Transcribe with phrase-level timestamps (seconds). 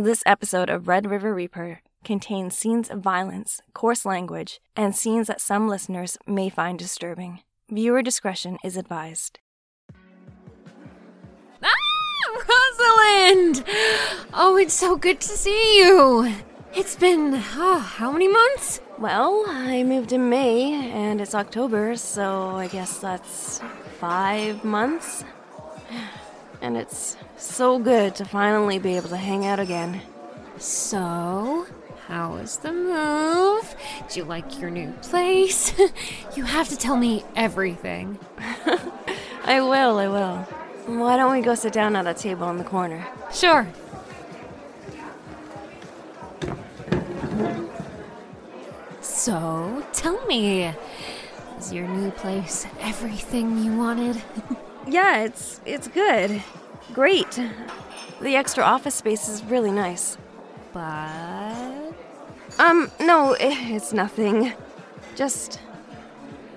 [0.00, 5.40] This episode of Red River Reaper contains scenes of violence, coarse language, and scenes that
[5.40, 7.40] some listeners may find disturbing.
[7.68, 9.40] Viewer discretion is advised.
[11.60, 11.72] Ah,
[12.32, 13.64] Rosalind!
[14.32, 16.32] Oh, it's so good to see you.
[16.76, 18.80] It's been, oh, how many months?
[18.98, 23.60] Well, I moved in May, and it's October, so I guess that's
[23.98, 25.24] five months.
[26.60, 30.00] And it's so good to finally be able to hang out again.
[30.58, 31.66] So,
[32.08, 33.76] how was the move?
[34.10, 35.72] Do you like your new place?
[36.36, 38.18] you have to tell me everything.
[39.44, 40.36] I will, I will.
[40.86, 43.06] Why don't we go sit down at that table in the corner?
[43.32, 43.68] Sure.
[49.00, 50.72] So, tell me,
[51.58, 54.20] is your new place everything you wanted?
[54.88, 56.42] Yeah, it's it's good.
[56.94, 57.38] Great.
[58.20, 60.16] The extra office space is really nice.
[60.72, 61.92] but.
[62.58, 64.52] Um, no, i- it's nothing.
[65.14, 65.60] Just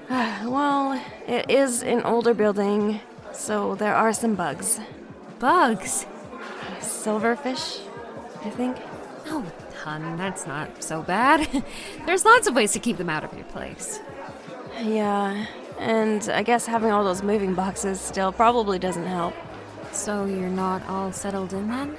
[0.09, 2.99] well, it is an older building,
[3.33, 4.79] so there are some bugs.
[5.39, 6.05] Bugs?
[6.79, 7.79] Silverfish,
[8.45, 8.77] I think.
[9.27, 9.45] Oh,
[9.83, 11.47] hun, that's not so bad.
[12.05, 13.99] There's lots of ways to keep them out of your place.
[14.81, 15.45] Yeah,
[15.81, 19.33] and I guess having all those moving boxes still probably doesn't help.
[19.91, 21.97] So you're not all settled in then?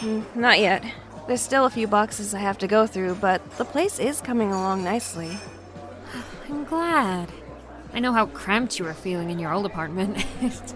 [0.00, 0.84] Mm, not yet.
[1.26, 4.52] There's still a few boxes I have to go through, but the place is coming
[4.52, 5.38] along nicely.
[6.48, 7.32] I'm glad.
[7.94, 10.24] I know how cramped you were feeling in your old apartment.
[10.42, 10.74] it's,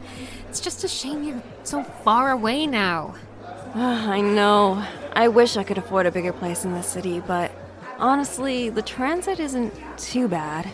[0.59, 3.15] just a shame you're so far away now.
[3.75, 4.83] I know.
[5.13, 7.53] I wish I could afford a bigger place in the city, but
[7.98, 10.65] honestly, the transit isn't too bad.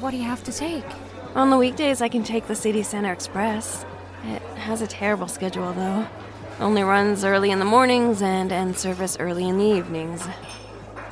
[0.00, 0.84] What do you have to take?
[1.34, 3.86] On the weekdays, I can take the City Center Express.
[4.24, 6.08] It has a terrible schedule, though.
[6.58, 10.26] Only runs early in the mornings and ends service early in the evenings.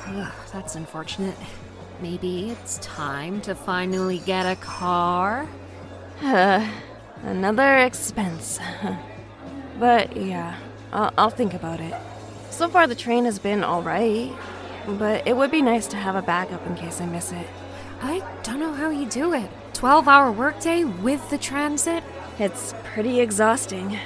[0.07, 1.37] Ugh, that's unfortunate.
[2.01, 5.47] Maybe it's time to finally get a car?
[6.21, 8.59] Another expense.
[9.79, 10.57] but yeah,
[10.91, 11.93] I'll, I'll think about it.
[12.49, 14.33] So far, the train has been alright,
[14.85, 17.47] but it would be nice to have a backup in case I miss it.
[18.01, 19.49] I don't know how you do it.
[19.79, 22.03] 12 hour workday with the transit?
[22.37, 23.97] It's pretty exhausting.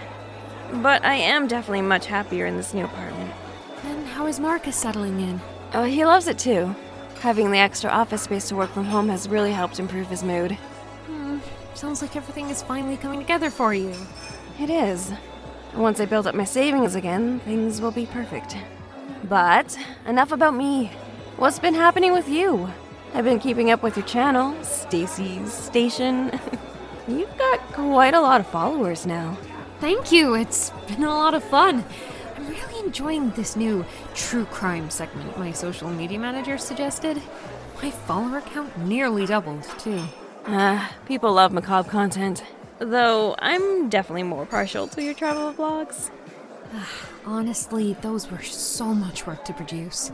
[0.72, 3.34] But I am definitely much happier in this new apartment.
[3.82, 5.42] Then how is Marcus settling in?
[5.74, 6.76] Oh, he loves it too.
[7.22, 10.52] Having the extra office space to work from home has really helped improve his mood.
[11.08, 11.40] Hmm,
[11.74, 13.96] sounds like everything is finally coming together for you.
[14.60, 15.12] It is.
[15.74, 18.56] Once I build up my savings again, things will be perfect.
[19.24, 20.92] But enough about me.
[21.38, 22.72] What's been happening with you?
[23.16, 26.32] I've been keeping up with your channel, Stacy's Station.
[27.08, 29.38] You've got quite a lot of followers now.
[29.80, 30.34] Thank you.
[30.34, 31.86] It's been a lot of fun.
[32.36, 33.86] I'm really enjoying this new
[34.16, 37.22] true crime segment my social media manager suggested.
[37.84, 40.02] My follower count nearly doubled, too.
[40.48, 42.44] Ah, people love macabre content.
[42.80, 46.10] Though I'm definitely more partial to your travel vlogs.
[47.28, 50.12] Honestly, those were so much work to produce.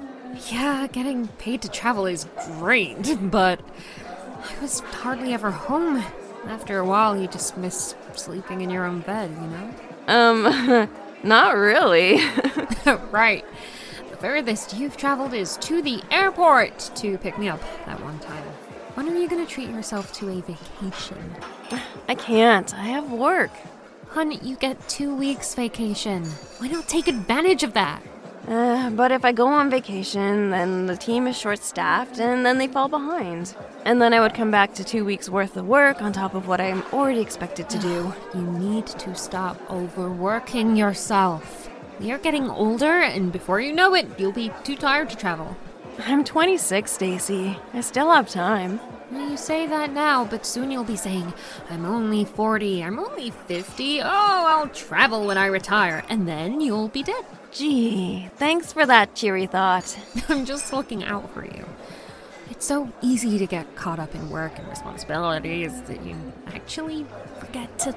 [0.50, 3.60] Yeah, getting paid to travel is great, but
[3.98, 6.04] I was hardly ever home.
[6.46, 9.74] After a while, you just miss sleeping in your own bed, you know?
[10.08, 10.90] Um,
[11.24, 12.16] not really.
[13.12, 13.46] right.
[14.10, 18.44] The furthest you've traveled is to the airport to pick me up that one time.
[18.96, 21.36] When are you gonna treat yourself to a vacation?
[22.08, 22.74] I can't.
[22.74, 23.52] I have work.
[24.10, 26.26] Hun, you get two weeks vacation.
[26.58, 28.02] Why not take advantage of that?
[28.50, 32.58] Uh, but if I go on vacation, then the team is short staffed and then
[32.58, 33.56] they fall behind.
[33.86, 36.48] And then I would come back to two weeks worth of work on top of
[36.48, 38.14] what I'm already expected to do.
[38.34, 41.70] You need to stop overworking yourself.
[42.00, 45.58] You're getting older, and before you know it, you'll be too tired to travel.
[46.00, 47.58] I'm 26, Stacy.
[47.74, 48.80] I still have time.
[49.12, 51.34] You say that now, but soon you'll be saying,
[51.70, 56.88] I'm only 40, I'm only 50, oh, I'll travel when I retire, and then you'll
[56.88, 57.26] be dead.
[57.52, 59.98] Gee, thanks for that cheery thought.
[60.30, 61.66] I'm just looking out for you.
[62.50, 66.16] It's so easy to get caught up in work and responsibilities that you
[66.48, 67.06] actually
[67.40, 67.96] forget to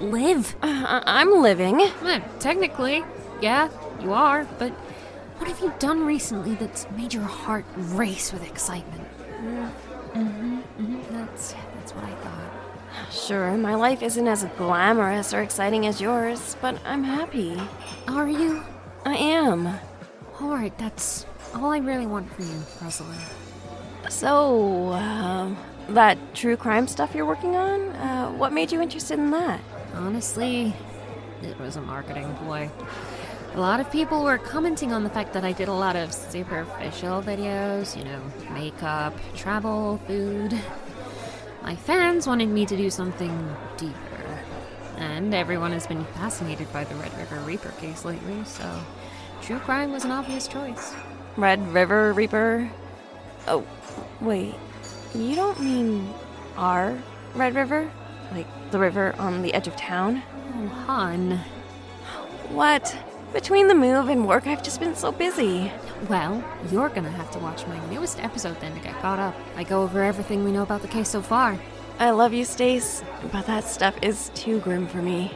[0.00, 0.54] live.
[0.62, 1.80] Uh, I'm living.
[1.80, 3.04] Eh, technically,
[3.40, 3.68] yeah,
[4.00, 4.70] you are, but
[5.38, 9.08] what have you done recently that's made your heart race with excitement?
[10.14, 13.12] Mm-hmm, mm-hmm, that's, that's what I thought.
[13.12, 17.60] Sure, my life isn't as glamorous or exciting as yours, but I'm happy.
[18.06, 18.62] Are you?
[19.04, 19.78] I am.
[20.40, 23.20] Alright, that's all I really want for you, Rosalind.
[24.08, 25.56] So, um,
[25.88, 27.80] that true crime stuff you're working on?
[27.90, 29.60] Uh, what made you interested in that?
[29.94, 30.74] Honestly,
[31.42, 32.70] it was a marketing ploy.
[33.54, 36.12] A lot of people were commenting on the fact that I did a lot of
[36.12, 38.22] superficial videos, you know,
[38.52, 40.58] makeup, travel, food.
[41.62, 44.01] My fans wanted me to do something deeper.
[45.02, 48.80] And everyone has been fascinated by the Red River Reaper case lately, so
[49.42, 50.94] true crime was an obvious choice.
[51.36, 52.70] Red River Reaper?
[53.48, 53.66] Oh,
[54.20, 54.54] wait.
[55.12, 56.14] You don't mean
[56.56, 56.96] our
[57.34, 57.90] Red River?
[58.30, 60.22] Like the river on the edge of town?
[60.54, 61.40] Oh, hon.
[62.50, 62.96] What?
[63.32, 65.72] Between the move and work, I've just been so busy.
[66.08, 69.34] Well, you're gonna have to watch my newest episode then to get caught up.
[69.56, 71.58] I go over everything we know about the case so far.
[72.02, 75.30] I love you, Stace, but that stuff is too grim for me.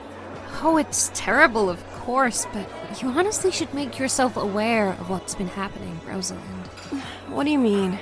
[0.62, 2.68] Oh, it's terrible, of course, but
[3.00, 6.66] you honestly should make yourself aware of what's been happening, Rosalind.
[7.28, 8.00] What do you mean?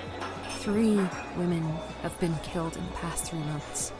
[0.61, 0.99] Three
[1.37, 1.63] women
[2.01, 3.93] have been killed in the past three months.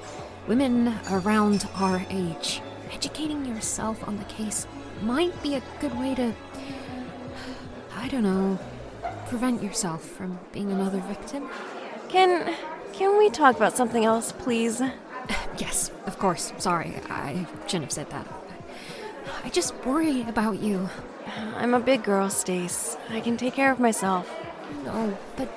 [0.49, 2.63] Women around our age.
[2.91, 4.67] Educating yourself on the case
[5.03, 6.33] might be a good way to.
[7.99, 8.59] I don't know.
[9.29, 11.51] Prevent yourself from being another victim?
[12.09, 12.55] Can.
[12.97, 14.81] Can we talk about something else, please?
[15.59, 16.53] Yes, of course.
[16.59, 18.27] Sorry, I shouldn't have said that.
[19.45, 20.89] I just worry about you.
[21.57, 22.97] I'm a big girl, Stace.
[23.11, 24.29] I can take care of myself.
[24.85, 25.49] No, but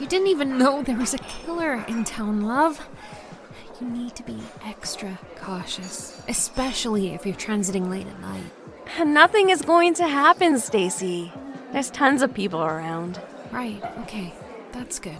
[0.00, 2.88] you didn't even know there was a killer in town, love.
[3.80, 8.50] You need to be extra cautious, especially if you're transiting late at night.
[9.06, 11.32] Nothing is going to happen, Stacy.
[11.72, 13.20] There's tons of people around.
[13.52, 14.32] Right, okay,
[14.72, 15.18] that's good.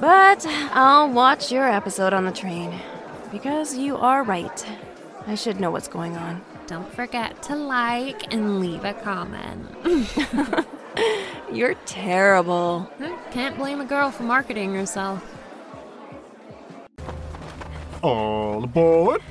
[0.00, 2.72] But I'll watch your episode on the train.
[3.32, 4.66] Because you are right.
[5.26, 6.42] I should know what's going on.
[6.66, 9.66] Don't forget to like and leave a comment.
[11.52, 12.90] You're terrible.
[13.30, 15.24] Can't blame a girl for marketing herself.
[18.02, 19.22] All aboard!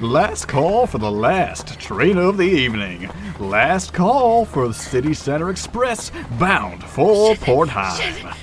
[0.00, 3.10] Last call for the last train of the evening.
[3.38, 8.34] Last call for the City Center Express bound for Port Heim.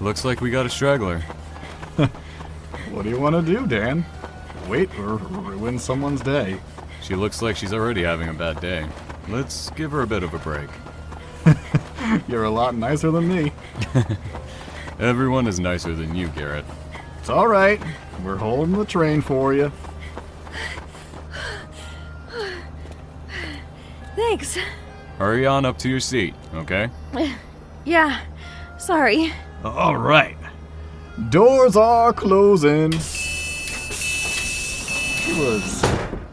[0.00, 1.22] Looks like we got a straggler.
[2.90, 4.04] What do you want to do, Dan?
[4.66, 6.58] Wait or ruin someone's day?
[7.02, 8.88] She looks like she's already having a bad day.
[9.28, 10.68] Let's give her a bit of a break.
[12.28, 13.52] You're a lot nicer than me.
[14.98, 16.64] Everyone is nicer than you, Garrett.
[17.20, 17.80] It's all right.
[18.24, 19.70] We're holding the train for you.
[24.16, 24.58] Thanks.
[25.18, 26.90] Hurry on up to your seat, okay?
[27.84, 28.20] Yeah,
[28.78, 29.32] sorry.
[29.64, 30.36] All right.
[31.30, 32.92] Doors are closing.
[35.18, 35.82] She was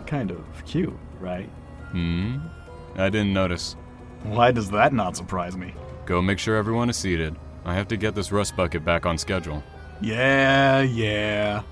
[0.05, 1.49] kind of cute, right?
[1.91, 2.37] Hmm?
[2.95, 3.75] I didn't notice.
[4.23, 5.73] Why does that not surprise me?
[6.05, 7.35] Go make sure everyone is seated.
[7.65, 9.63] I have to get this rust bucket back on schedule.
[10.01, 11.63] Yeah, yeah.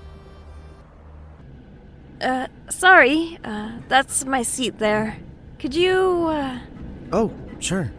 [2.20, 3.38] Uh, sorry.
[3.44, 5.16] Uh, that's my seat there.
[5.58, 6.58] Could you, uh,
[7.12, 7.92] Oh, sure.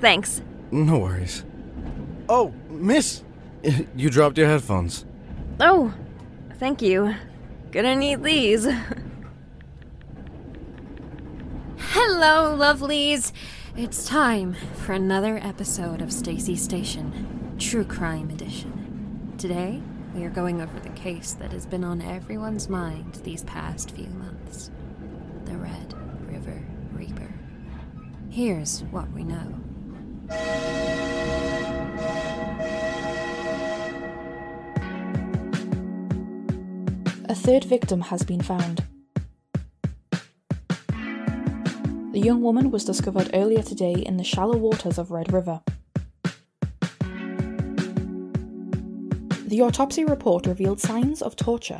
[0.00, 0.42] thanks.
[0.70, 1.44] No worries.
[2.28, 3.22] Oh, miss!
[3.96, 5.04] You dropped your headphones.
[5.58, 5.92] Oh,
[6.58, 7.14] thank you.
[7.72, 8.64] Gonna need these.
[11.78, 13.32] Hello, lovelies!
[13.76, 19.34] It's time for another episode of Stacy Station, True Crime Edition.
[19.38, 19.82] Today,
[20.14, 24.06] we are going over the case that has been on everyone's mind these past few
[24.08, 24.70] months
[25.44, 25.94] the Red
[26.26, 26.62] River
[26.92, 27.32] Reaper.
[28.30, 29.54] Here's what we know.
[37.28, 38.84] A third victim has been found.
[42.12, 45.60] The young woman was discovered earlier today in the shallow waters of Red River.
[49.46, 51.78] The autopsy report revealed signs of torture.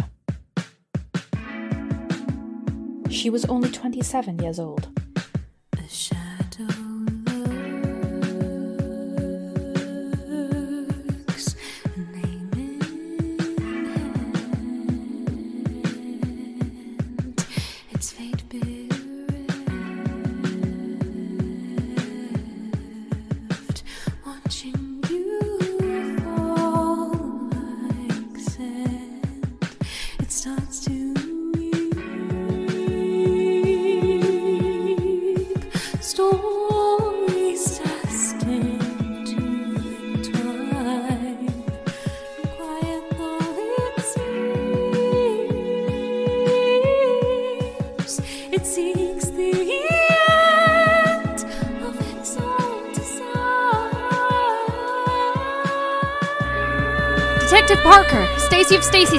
[3.09, 4.89] She was only 27 years old.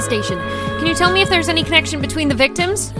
[0.00, 0.38] Station.
[0.78, 2.92] Can you tell me if there's any connection between the victims?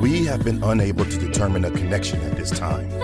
[0.00, 3.01] We have been unable to determine a connection at this time.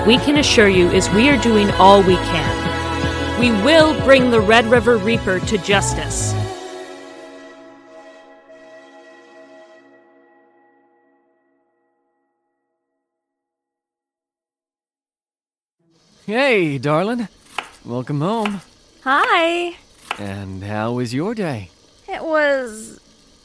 [0.00, 3.38] What we can assure you is we are doing all we can.
[3.38, 6.32] We will bring the Red River Reaper to justice.
[16.24, 17.28] Hey, darling.
[17.84, 18.62] Welcome home.
[19.04, 19.76] Hi.
[20.18, 21.68] And how was your day?
[22.08, 22.98] It was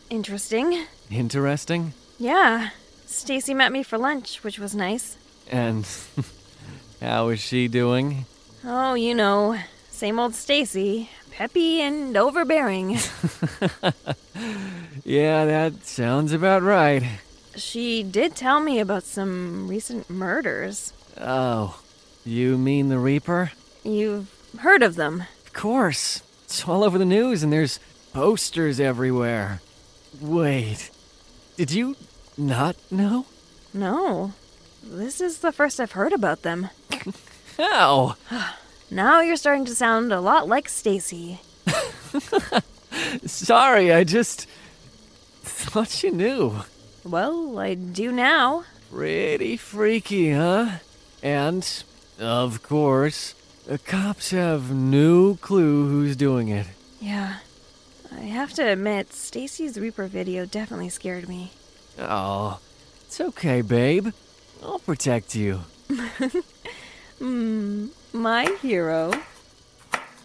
[0.09, 0.85] interesting.
[1.11, 1.91] Interesting?
[2.17, 2.69] Yeah.
[3.05, 5.17] Stacy met me for lunch, which was nice.
[5.51, 5.85] And
[7.01, 8.25] how is she doing?
[8.63, 9.57] Oh, you know,
[9.89, 12.97] same old Stacy, peppy and overbearing.
[15.03, 17.03] Yeah, that sounds about right.
[17.55, 20.93] she did tell me about some recent murders.
[21.19, 21.79] Oh,
[22.25, 23.51] you mean the Reaper?
[23.83, 25.25] You've heard of them.
[25.45, 26.23] Of course.
[26.45, 27.79] It's all over the news and there's
[28.13, 29.61] posters everywhere.
[30.19, 30.89] Wait,
[31.55, 31.95] did you
[32.37, 33.25] not know?
[33.73, 34.33] No.
[34.85, 36.69] This is the first I've heard about them.
[37.57, 38.15] How?
[38.91, 41.41] Now you're starting to sound a lot like Stacy.
[43.25, 44.47] Sorry, I just
[45.41, 46.57] thought you knew.
[47.03, 48.65] Well, I do now.
[48.91, 50.77] Pretty freaky, huh?
[51.23, 51.83] And,
[52.19, 53.33] of course,
[53.65, 56.67] the cops have no clue who's doing it.
[57.01, 57.37] Yeah.
[58.15, 61.51] I have to admit, Stacy's Reaper video definitely scared me.
[61.97, 62.59] Oh,
[63.07, 64.09] it's okay, babe.
[64.63, 65.61] I'll protect you.
[67.19, 69.13] Hmm, my hero.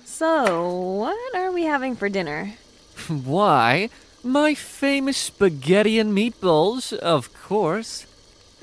[0.05, 0.69] So,
[0.99, 2.55] what are we having for dinner?
[3.09, 3.91] Why?
[4.23, 8.07] My famous spaghetti and meatballs, of course.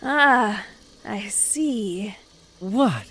[0.04, 0.66] Ah,
[1.06, 2.16] I see.
[2.60, 3.08] What?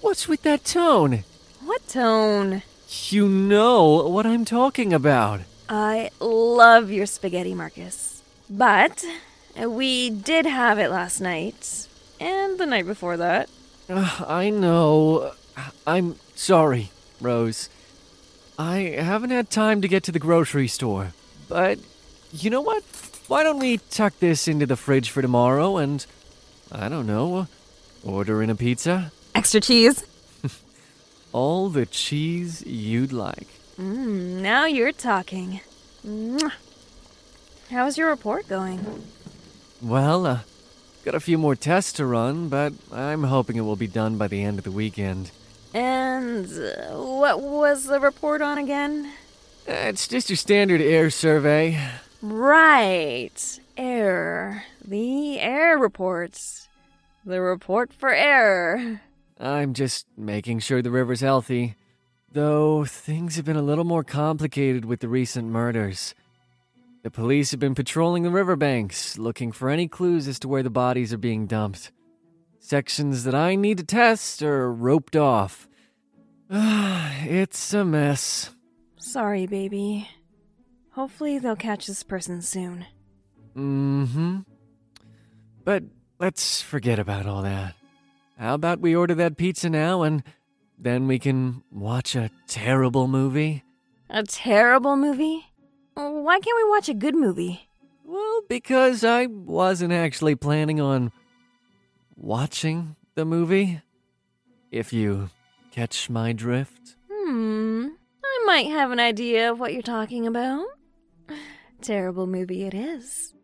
[0.00, 1.24] What's with that tone?
[1.64, 2.62] What tone?
[3.08, 5.40] You know what I'm talking about.
[5.68, 8.22] I love your spaghetti, Marcus.
[8.48, 9.04] But
[9.64, 11.86] we did have it last night,
[12.20, 13.48] and the night before that.
[13.88, 15.32] Ugh, I know.
[15.86, 17.68] I'm sorry, Rose.
[18.58, 21.12] I haven't had time to get to the grocery store.
[21.48, 21.78] But
[22.32, 22.82] you know what?
[23.28, 26.04] Why don't we tuck this into the fridge for tomorrow and,
[26.70, 27.48] I don't know,
[28.04, 29.12] order in a pizza?
[29.34, 30.04] Extra cheese?
[31.32, 33.48] All the cheese you'd like.
[33.78, 35.60] Mmm, now you're talking.
[36.06, 36.52] Mwah.
[37.70, 39.04] How's your report going?
[39.82, 40.40] Well, uh,
[41.04, 44.28] got a few more tests to run, but I'm hoping it will be done by
[44.28, 45.30] the end of the weekend.
[45.74, 49.12] And uh, what was the report on again?
[49.68, 51.78] Uh, It's just your standard air survey.
[52.22, 53.60] Right.
[53.76, 54.64] Air.
[54.84, 56.68] The air reports.
[57.24, 59.02] The report for air.
[59.38, 61.74] I'm just making sure the river's healthy.
[62.32, 66.14] Though things have been a little more complicated with the recent murders.
[67.06, 70.70] The police have been patrolling the riverbanks, looking for any clues as to where the
[70.70, 71.92] bodies are being dumped.
[72.58, 75.68] Sections that I need to test are roped off.
[76.50, 78.50] it's a mess.
[78.98, 80.08] Sorry, baby.
[80.94, 82.84] Hopefully they'll catch this person soon.
[83.56, 84.38] Mm hmm.
[85.62, 85.84] But
[86.18, 87.76] let's forget about all that.
[88.36, 90.24] How about we order that pizza now and
[90.76, 93.62] then we can watch a terrible movie?
[94.10, 95.44] A terrible movie?
[95.96, 97.68] Why can't we watch a good movie?
[98.04, 101.10] Well, because I wasn't actually planning on
[102.16, 103.80] watching the movie.
[104.70, 105.30] If you
[105.76, 106.96] Catch my drift?
[107.12, 107.88] Hmm,
[108.24, 110.64] I might have an idea of what you're talking about.
[111.82, 113.34] Terrible movie it is.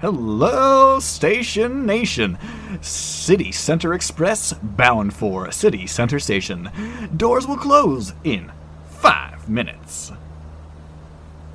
[0.00, 2.38] Hello, Station Nation.
[2.80, 6.70] City Center Express bound for City Center Station.
[7.16, 8.50] Doors will close in
[8.88, 10.12] five minutes.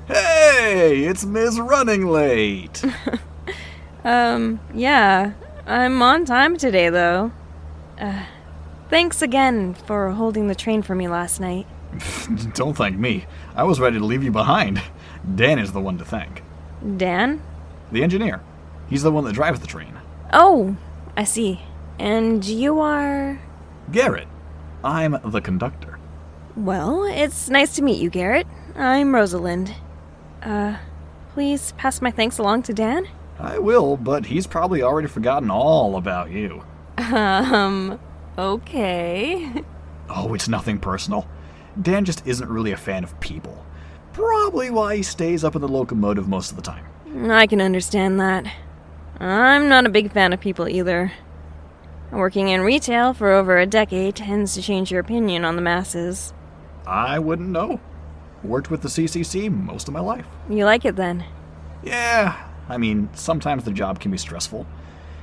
[0.06, 1.58] Hey, it's Ms.
[1.60, 2.84] Running Late.
[4.04, 5.32] Um, yeah,
[5.66, 7.32] I'm on time today, though.
[8.00, 8.24] Uh,
[8.88, 11.66] thanks again for holding the train for me last night.
[12.54, 13.26] Don't thank me.
[13.56, 14.80] I was ready to leave you behind.
[15.34, 16.44] Dan is the one to thank.
[16.96, 17.42] Dan?
[17.92, 18.42] The engineer.
[18.88, 19.94] He's the one that drives the train.
[20.32, 20.76] Oh,
[21.16, 21.60] I see.
[21.98, 23.40] And you are.
[23.90, 24.28] Garrett.
[24.84, 25.98] I'm the conductor.
[26.56, 28.46] Well, it's nice to meet you, Garrett.
[28.74, 29.74] I'm Rosalind.
[30.42, 30.76] Uh,
[31.32, 33.08] please pass my thanks along to Dan?
[33.38, 36.62] I will, but he's probably already forgotten all about you.
[36.98, 37.98] Um,
[38.38, 39.64] okay.
[40.08, 41.26] Oh, it's nothing personal.
[41.82, 43.66] Dan just isn't really a fan of people.
[44.12, 46.86] Probably why he stays up in the locomotive most of the time.
[47.24, 48.46] I can understand that.
[49.18, 51.12] I'm not a big fan of people either.
[52.12, 56.32] Working in retail for over a decade tends to change your opinion on the masses.
[56.86, 57.80] I wouldn't know.
[58.44, 60.26] Worked with the CCC most of my life.
[60.48, 61.24] You like it then?
[61.82, 64.66] Yeah, I mean, sometimes the job can be stressful.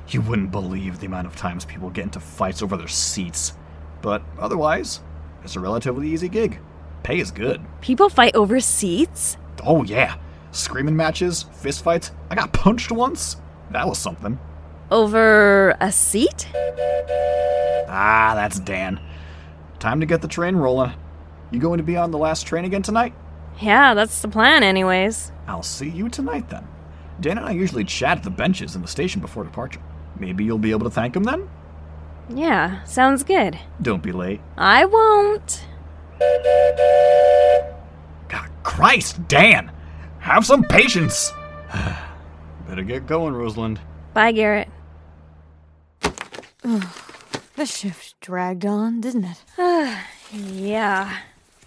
[0.10, 3.54] You wouldn't believe the amount of times people get into fights over their seats.
[4.02, 5.02] But otherwise,
[5.44, 6.60] it's a relatively easy gig.
[7.04, 7.62] Pay is good.
[7.82, 9.38] People fight over seats?
[9.64, 10.16] Oh, yeah.
[10.53, 12.12] Screaming matches, fist fights.
[12.29, 13.38] I got punched once.
[13.72, 14.39] That was something.
[14.91, 16.48] Over a seat?
[17.89, 19.00] Ah, that's Dan.
[19.79, 20.93] Time to get the train rolling.
[21.51, 23.15] You going to be on the last train again tonight?
[23.60, 25.31] Yeah, that's the plan, anyways.
[25.48, 26.67] I'll see you tonight then.
[27.19, 29.81] Dan and I usually chat at the benches in the station before departure.
[30.19, 31.50] Maybe you'll be able to thank him then?
[32.29, 33.60] Yeah, sounds good.
[33.81, 34.39] Don't be late.
[34.55, 35.66] I won't.
[38.29, 39.72] God, Christ, Dan!
[40.24, 41.33] Have some patience!
[42.68, 43.79] Better get going, Rosalind.
[44.14, 44.70] Bye, Garrett.
[47.55, 49.44] The shift dragged on, didn't it?
[50.33, 51.18] yeah.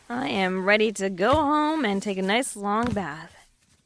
[0.09, 3.33] I am ready to go home and take a nice long bath.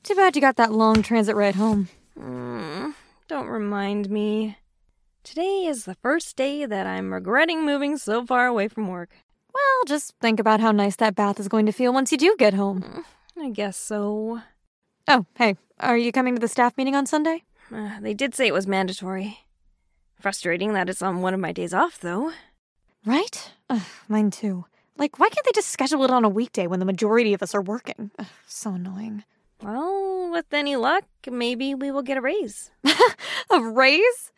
[0.03, 1.89] Too bad you got that long transit ride home.
[2.19, 2.95] Mm,
[3.29, 4.57] don't remind me.
[5.25, 9.11] Today is the first day that I'm regretting moving so far away from work.
[9.53, 12.35] Well, just think about how nice that bath is going to feel once you do
[12.39, 13.05] get home.
[13.39, 14.41] I guess so.
[15.13, 17.43] Oh, hey, are you coming to the staff meeting on Sunday?
[17.75, 19.41] Uh, they did say it was mandatory.
[20.21, 22.31] Frustrating that it's on one of my days off, though.
[23.05, 23.51] Right?
[23.69, 24.67] Ugh, mine too.
[24.97, 27.57] Like, why can't they just schedule it on a weekday when the majority of us
[27.57, 28.13] are working?
[28.21, 29.25] Ugh, so annoying.
[29.61, 32.71] Well, with any luck, maybe we will get a raise.
[33.51, 34.31] A raise?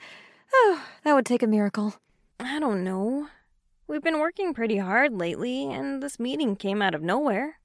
[0.55, 1.97] Oh, that would take a miracle.
[2.41, 3.29] I don't know.
[3.87, 7.59] We've been working pretty hard lately, and this meeting came out of nowhere.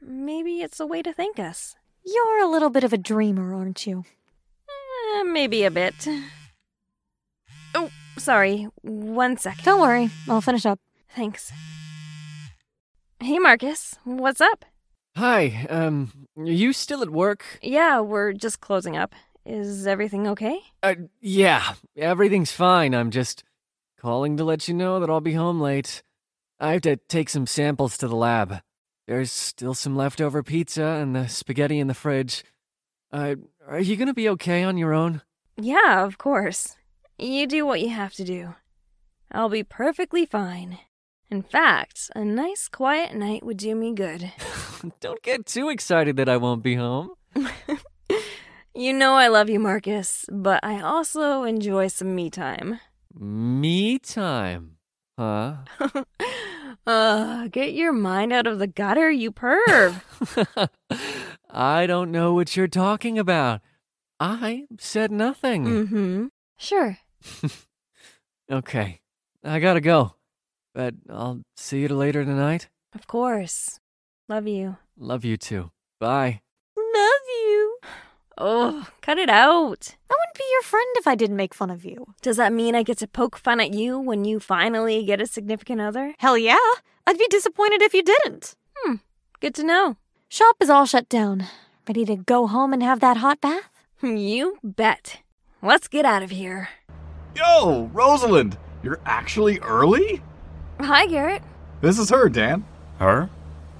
[0.00, 1.76] Maybe it's a way to thank us.
[2.04, 4.04] You're a little bit of a dreamer, aren't you?
[5.16, 6.06] Eh, maybe a bit.
[7.74, 8.68] Oh, sorry.
[8.82, 9.62] One sec.
[9.62, 10.78] Don't worry, I'll finish up.
[11.14, 11.52] Thanks.
[13.20, 13.96] Hey, Marcus.
[14.04, 14.64] What's up?
[15.16, 17.44] Hi, um, are you still at work?
[17.62, 19.14] Yeah, we're just closing up.
[19.46, 20.58] Is everything okay?
[20.82, 22.94] Uh, yeah, everything's fine.
[22.94, 23.44] I'm just
[24.00, 26.02] calling to let you know that I'll be home late.
[26.58, 28.60] I have to take some samples to the lab.
[29.06, 32.44] There's still some leftover pizza and the spaghetti in the fridge.
[33.12, 33.36] Uh,
[33.66, 35.22] are you gonna be okay on your own?
[35.56, 36.76] Yeah, of course.
[37.18, 38.54] You do what you have to do.
[39.30, 40.78] I'll be perfectly fine.
[41.30, 44.32] In fact, a nice quiet night would do me good.
[45.00, 47.10] Don't get too excited that I won't be home.
[48.76, 52.80] You know I love you, Marcus, but I also enjoy some me time.
[53.16, 54.78] Me time.
[55.16, 55.58] Huh?
[56.86, 60.02] uh, get your mind out of the gutter, you perv.
[61.50, 63.60] I don't know what you're talking about.
[64.20, 65.64] I said nothing.
[65.64, 66.26] mm-hmm.
[66.58, 66.98] Sure.
[68.50, 69.00] Okay,
[69.42, 70.16] I gotta go.
[70.74, 72.68] But I'll see you later tonight.
[72.94, 73.80] Of course.
[74.28, 74.76] Love you.
[74.98, 75.70] Love you too.
[75.98, 76.42] Bye.
[76.76, 77.63] Love you.
[78.36, 79.94] Oh, cut it out.
[80.10, 82.14] I wouldn't be your friend if I didn't make fun of you.
[82.20, 85.26] Does that mean I get to poke fun at you when you finally get a
[85.26, 86.14] significant other?
[86.18, 86.56] Hell yeah.
[87.06, 88.54] I'd be disappointed if you didn't.
[88.76, 88.96] Hmm,
[89.40, 89.96] good to know.
[90.28, 91.46] Shop is all shut down.
[91.86, 93.70] Ready to go home and have that hot bath?
[94.02, 95.20] You bet.
[95.62, 96.70] Let's get out of here.
[97.36, 98.58] Yo, Rosalind!
[98.82, 100.22] You're actually early?
[100.80, 101.42] Hi, Garrett.
[101.80, 102.64] This is her, Dan.
[102.98, 103.30] Her?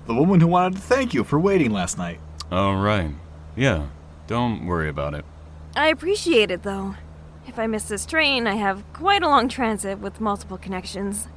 [0.06, 2.20] The woman who wanted to thank you for waiting last night.
[2.52, 3.10] Oh, right.
[3.56, 3.86] Yeah.
[4.26, 5.24] Don't worry about it.
[5.76, 6.94] I appreciate it, though.
[7.46, 11.28] If I miss this train, I have quite a long transit with multiple connections.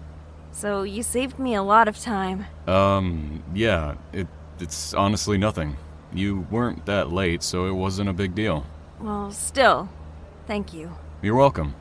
[0.52, 2.45] So you saved me a lot of time.
[2.65, 4.28] Um, yeah, it,
[4.60, 5.76] it's honestly nothing.
[6.13, 8.65] You weren't that late, so it wasn't a big deal.
[9.00, 9.89] Well, still,
[10.47, 10.95] thank you.
[11.21, 11.76] You're welcome.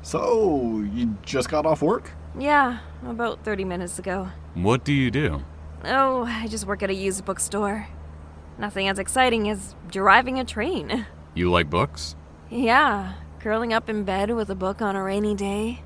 [0.00, 2.10] So, you just got off work?
[2.36, 4.28] Yeah, about 30 minutes ago.
[4.54, 5.42] What do you do?
[5.84, 7.86] Oh, I just work at a used bookstore.
[8.58, 11.06] Nothing as exciting as driving a train.
[11.34, 12.14] You like books?
[12.50, 15.82] Yeah, curling up in bed with a book on a rainy day.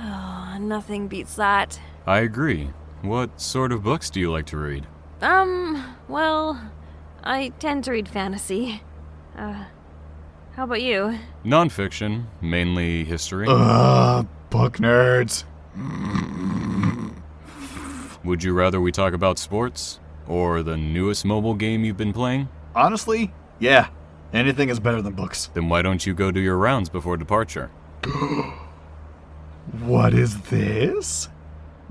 [0.00, 1.78] Oh, nothing beats that.
[2.06, 2.70] I agree.
[3.02, 4.86] What sort of books do you like to read?
[5.20, 6.58] Um, well,
[7.22, 8.80] I tend to read fantasy.
[9.36, 9.64] Uh,
[10.54, 11.18] how about you?
[11.44, 13.46] Nonfiction, mainly history.
[13.50, 15.44] Ugh, book nerds.
[18.24, 20.00] Would you rather we talk about sports?
[20.28, 22.48] Or the newest mobile game you've been playing?
[22.74, 23.88] Honestly, yeah.
[24.32, 25.50] Anything is better than books.
[25.52, 27.70] Then why don't you go do your rounds before departure?
[29.80, 31.28] What is this?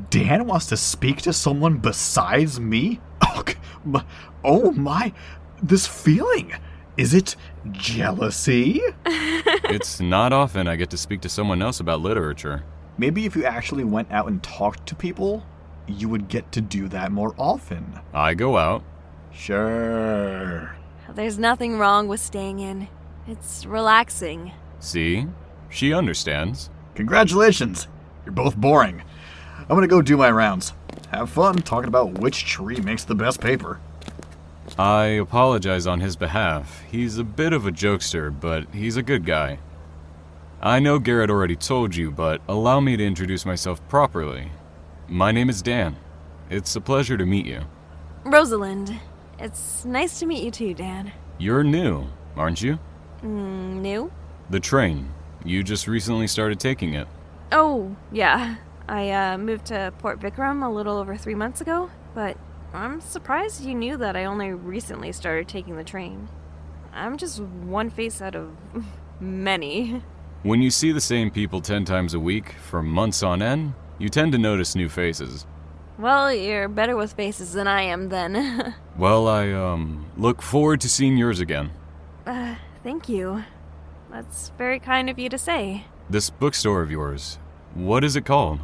[0.10, 3.00] Dan wants to speak to someone besides me?
[3.34, 4.04] Oh, c- m-
[4.44, 5.13] oh my,
[5.63, 6.54] this feeling.
[6.98, 7.36] Is it
[7.72, 8.82] jealousy?
[9.06, 12.63] it's not often I get to speak to someone else about literature.
[12.98, 15.46] Maybe if you actually went out and talked to people,
[15.88, 18.00] you would get to do that more often.
[18.13, 18.84] I go out.
[19.32, 20.76] Sure.
[21.13, 22.88] There's nothing wrong with staying in.
[23.28, 24.54] It's relaxing.
[24.80, 25.28] See?
[25.70, 26.70] She understands.
[26.96, 27.88] Congratulations.
[28.26, 29.04] You're both boring.
[29.60, 30.74] I'm gonna go do my rounds.
[31.12, 33.80] Have fun talking about which tree makes the best paper.
[34.78, 36.84] I apologize on his behalf.
[36.89, 39.60] He's a bit of a jokester, but he's a good guy.
[40.62, 44.52] I know Garrett already told you, but allow me to introduce myself properly.
[45.12, 45.97] My name is Dan.
[46.50, 47.63] It's a pleasure to meet you.
[48.24, 48.97] Rosalind,
[49.39, 51.12] it's nice to meet you too, Dan.
[51.38, 52.80] You're new, aren't you?
[53.21, 54.10] Mm, new?
[54.50, 55.12] The train.
[55.43, 57.10] You just recently started taking it.
[57.52, 58.56] Oh, yeah.
[58.88, 62.38] I uh, moved to Port Vikram a little over three months ago, but
[62.74, 66.30] I'm surprised you knew that I only recently started taking the train.
[66.93, 68.56] I'm just one face out of
[69.19, 70.04] many.
[70.43, 74.10] When you see the same people 10 times a week for months on end, you
[74.10, 75.46] tend to notice new faces.
[76.00, 78.76] Well, you're better with faces than I am then.
[78.98, 81.72] Well, I, um, look forward to seeing yours again.
[82.28, 83.44] uh, thank you.
[84.12, 85.86] That's very kind of you to say.
[86.10, 87.40] This bookstore of yours,
[87.74, 88.60] what is it called?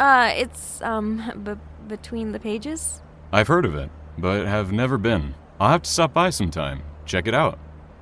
[0.00, 3.00] Uh, it's, um, b- between the pages?
[3.32, 5.34] I've heard of it, but have never been.
[5.60, 6.82] I'll have to stop by sometime.
[7.06, 7.56] Check it out.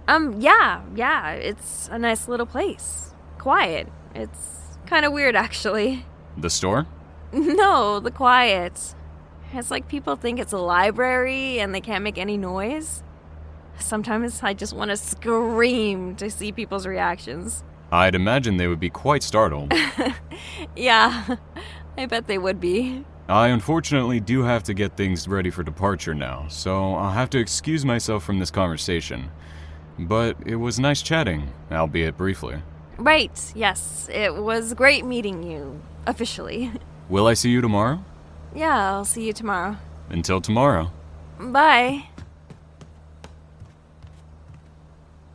[0.09, 3.15] Um, yeah, yeah, it's a nice little place.
[3.39, 3.87] Quiet.
[4.15, 6.07] It's kind of weird, actually.
[6.37, 6.87] The store?
[7.33, 8.95] No, the quiet.
[9.53, 13.05] It's like people think it's a library and they can't make any noise.
[13.79, 17.63] Sometimes I just want to scream to see people's reactions.
[17.93, 19.73] I'd imagine they would be quite startled.
[20.77, 21.37] Yeah,
[21.99, 23.05] I bet they would be.
[23.29, 27.39] I unfortunately do have to get things ready for departure now, so I'll have to
[27.39, 29.31] excuse myself from this conversation.
[29.99, 32.63] But it was nice chatting, albeit briefly.
[32.99, 36.73] Right, yes, it was great meeting you, officially.
[37.09, 38.05] Will I see you tomorrow?
[38.55, 39.77] Yeah, I'll see you tomorrow.
[40.09, 40.91] Until tomorrow.
[41.39, 42.07] Bye.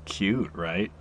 [0.06, 0.91] Cute, right?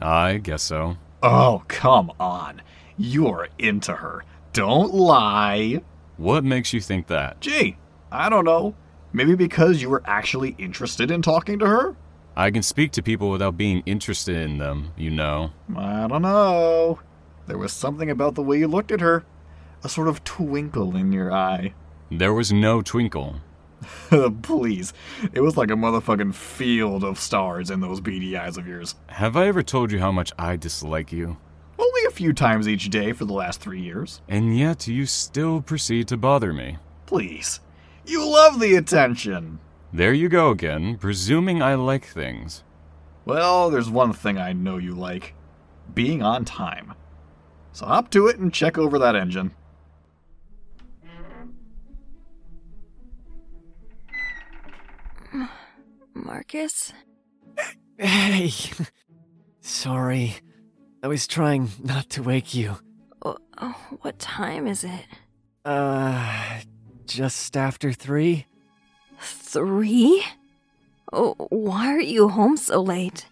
[0.00, 0.96] I guess so.
[1.22, 2.62] Oh, come on.
[2.96, 4.24] You're into her.
[4.52, 5.82] Don't lie.
[6.16, 7.40] What makes you think that?
[7.40, 7.76] Gee,
[8.10, 8.74] I don't know.
[9.12, 11.96] Maybe because you were actually interested in talking to her?
[12.36, 15.50] I can speak to people without being interested in them, you know.
[15.76, 17.00] I don't know.
[17.46, 19.24] There was something about the way you looked at her.
[19.84, 21.74] A sort of twinkle in your eye.
[22.10, 23.40] There was no twinkle.
[24.42, 24.92] Please.
[25.32, 28.94] It was like a motherfucking field of stars in those beady eyes of yours.
[29.08, 31.36] Have I ever told you how much I dislike you?
[31.78, 34.20] Only a few times each day for the last three years.
[34.28, 36.78] And yet you still proceed to bother me.
[37.06, 37.60] Please.
[38.06, 39.58] You love the attention.
[39.92, 42.62] There you go again, presuming I like things.
[43.24, 45.34] Well, there's one thing I know you like
[45.94, 46.94] being on time.
[47.72, 49.52] So hop to it and check over that engine.
[56.14, 56.92] Marcus?
[57.98, 58.52] Hey!
[59.60, 60.36] Sorry.
[61.02, 62.76] I was trying not to wake you.
[63.24, 65.06] Oh, oh, what time is it?
[65.64, 66.60] Uh,
[67.06, 68.46] just after three?
[69.20, 70.24] Three?
[71.12, 73.26] Oh, why are you home so late?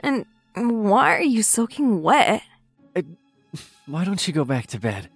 [0.00, 2.42] And why are you soaking wet?
[3.86, 5.08] Why don't you go back to bed?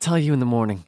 [0.00, 0.84] Tell you in the morning.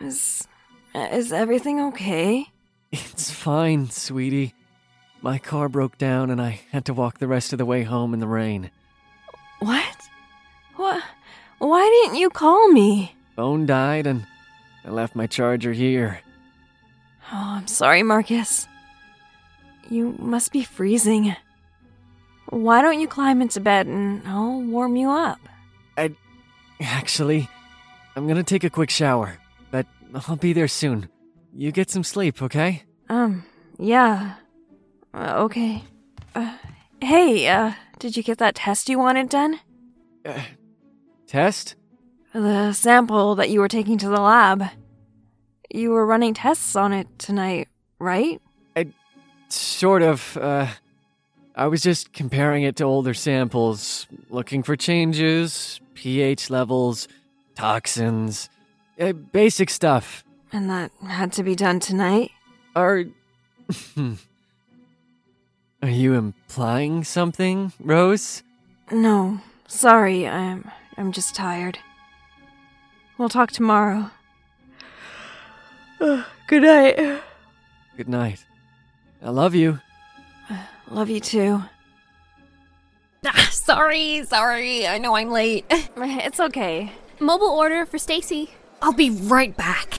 [0.00, 0.46] Is
[0.94, 2.46] is everything okay?
[2.92, 4.54] It's fine, sweetie.
[5.22, 8.12] My car broke down and I had to walk the rest of the way home
[8.12, 8.70] in the rain.
[9.60, 10.08] What?
[10.76, 11.02] What?
[11.58, 13.14] Why didn't you call me?
[13.36, 14.26] Phone died and
[14.84, 16.20] I left my charger here.
[17.32, 18.66] Oh, I'm sorry, Marcus.
[19.88, 21.36] You must be freezing.
[22.48, 25.38] Why don't you climb into bed and I'll warm you up?
[26.80, 27.48] Actually,
[28.16, 29.38] I'm gonna take a quick shower,
[29.70, 31.08] but I'll be there soon.
[31.54, 32.84] You get some sleep, okay?
[33.08, 33.44] Um,
[33.78, 34.34] yeah.
[35.12, 35.82] Uh, okay.
[36.34, 36.56] Uh,
[37.00, 39.60] hey, uh, did you get that test you wanted done?
[40.24, 40.40] Uh,
[41.26, 41.74] test?
[42.32, 44.64] The sample that you were taking to the lab.
[45.72, 48.40] You were running tests on it tonight, right?
[48.74, 48.92] I,
[49.48, 50.68] sort of, uh.
[51.56, 57.06] I was just comparing it to older samples, looking for changes, pH levels,
[57.54, 58.48] toxins,
[58.98, 60.24] uh, basic stuff.
[60.50, 62.30] And that had to be done tonight?
[62.74, 63.04] Are.
[65.82, 68.42] Are you implying something, Rose?
[68.90, 71.78] No, sorry, I'm I'm just tired.
[73.18, 74.10] We'll talk tomorrow.
[75.98, 77.20] Good night.
[77.98, 78.44] Good night.
[79.22, 79.80] I love you.
[80.90, 81.62] Love you too.
[83.24, 84.86] Ah, sorry, sorry.
[84.86, 85.64] I know I'm late.
[85.96, 86.92] It's okay.
[87.18, 88.50] Mobile order for Stacy.
[88.80, 89.98] I'll be right back.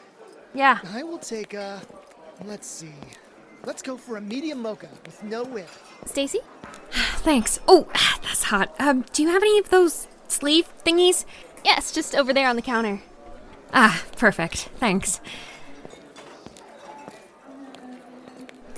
[0.54, 0.80] Yeah.
[0.94, 1.82] I will take a.
[2.46, 2.94] Let's see.
[3.64, 5.70] Let's go for a medium mocha with no whip.
[6.06, 6.40] Stacy?
[6.92, 7.60] Thanks.
[7.68, 7.88] Oh,
[8.24, 8.74] that's hot.
[8.80, 11.26] Um, do you have any of those sleeve thingies?
[11.64, 13.02] Yes, just over there on the counter.
[13.74, 14.70] Ah, perfect.
[14.80, 15.22] Thanks.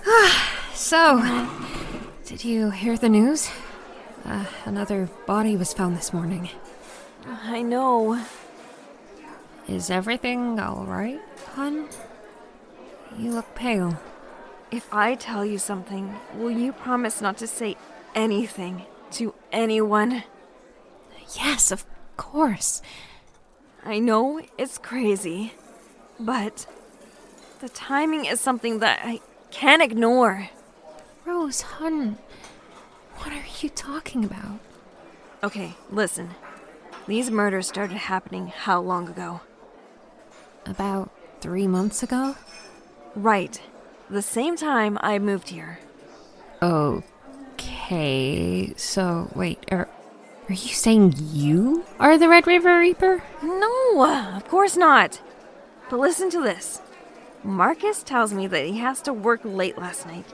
[0.73, 1.47] so,
[2.25, 3.49] did you hear the news?
[4.25, 6.49] Uh, another body was found this morning.
[7.25, 8.23] I know.
[9.67, 11.21] Is everything alright,
[11.55, 11.87] hon?
[13.17, 13.99] You look pale.
[14.71, 17.75] If I tell you something, will you promise not to say
[18.15, 20.23] anything to anyone?
[21.35, 21.85] Yes, of
[22.17, 22.81] course.
[23.85, 25.53] I know it's crazy,
[26.19, 26.65] but
[27.59, 29.19] the timing is something that I
[29.51, 30.49] can't ignore.
[31.25, 32.17] Rose, hun,
[33.23, 34.59] what are you talking about?
[35.43, 36.31] Okay, listen.
[37.07, 39.41] These murders started happening how long ago?
[40.65, 41.09] About
[41.39, 42.35] three months ago?
[43.15, 43.61] Right.
[44.09, 45.79] The same time I moved here.
[46.61, 49.87] Okay, so wait, are,
[50.49, 53.23] are you saying you are the Red River Reaper?
[53.41, 55.21] No, of course not.
[55.89, 56.81] But listen to this.
[57.41, 60.25] Marcus tells me that he has to work late last night.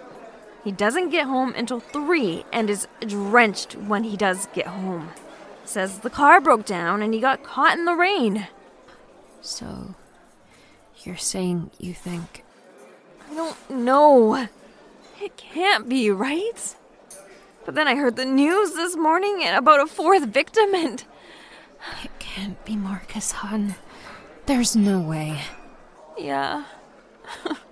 [0.69, 5.09] He doesn't get home until 3 and is drenched when he does get home.
[5.65, 8.47] Says the car broke down and he got caught in the rain.
[9.41, 9.95] So,
[11.03, 12.45] you're saying you think.
[13.31, 14.47] I don't know.
[15.19, 16.75] It can't be, right?
[17.65, 21.03] But then I heard the news this morning about a fourth victim and.
[22.03, 23.73] It can't be Marcus, hon.
[24.45, 25.41] There's no way.
[26.19, 26.65] Yeah.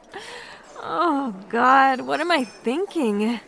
[0.88, 3.40] oh, God, what am I thinking?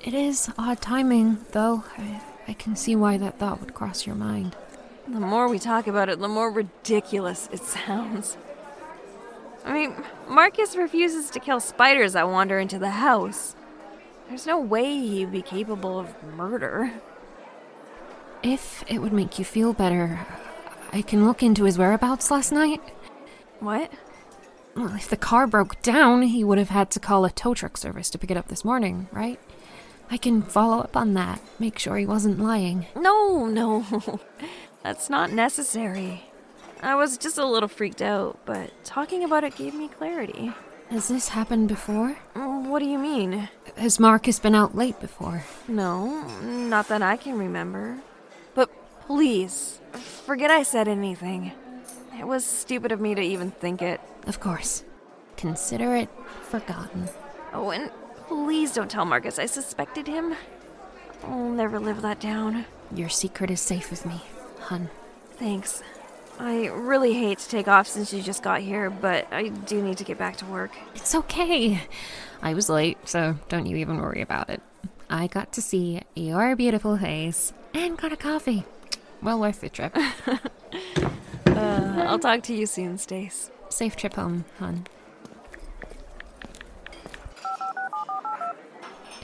[0.00, 1.84] It is odd timing, though.
[1.96, 4.54] I, I can see why that thought would cross your mind.
[5.08, 8.36] The more we talk about it, the more ridiculous it sounds.
[9.64, 9.94] I mean,
[10.28, 13.56] Marcus refuses to kill spiders that wander into the house.
[14.28, 16.92] There's no way he'd be capable of murder.
[18.42, 20.26] If it would make you feel better,
[20.92, 22.80] I can look into his whereabouts last night.
[23.60, 23.90] What?
[24.76, 27.76] Well, if the car broke down, he would have had to call a tow truck
[27.76, 29.38] service to pick it up this morning, right?
[30.10, 32.86] I can follow up on that, make sure he wasn't lying.
[32.96, 34.20] No, no.
[34.82, 36.24] That's not necessary.
[36.82, 40.52] I was just a little freaked out, but talking about it gave me clarity.
[40.90, 42.10] Has this happened before?
[42.34, 43.48] What do you mean?
[43.76, 45.44] Has Marcus been out late before?
[45.66, 47.98] No, not that I can remember.
[48.54, 48.70] But
[49.06, 49.80] please,
[50.26, 51.52] forget I said anything.
[52.18, 54.00] It was stupid of me to even think it.
[54.26, 54.84] Of course.
[55.36, 56.08] Consider it
[56.42, 57.08] forgotten.
[57.52, 57.90] Oh, and
[58.28, 60.34] please don't tell Marcus I suspected him.
[61.24, 62.64] I'll never live that down.
[62.94, 64.20] Your secret is safe with me,
[64.60, 64.90] hun.
[65.32, 65.82] Thanks.
[66.38, 69.98] I really hate to take off since you just got here, but I do need
[69.98, 70.72] to get back to work.
[70.94, 71.80] It's okay.
[72.42, 74.60] I was late, so don't you even worry about it.
[75.08, 78.64] I got to see your beautiful face and got a coffee.
[79.22, 79.96] Well worth the trip.
[81.46, 83.48] Uh, I'll talk to you soon, Stace.
[83.74, 84.86] Safe trip home, hon.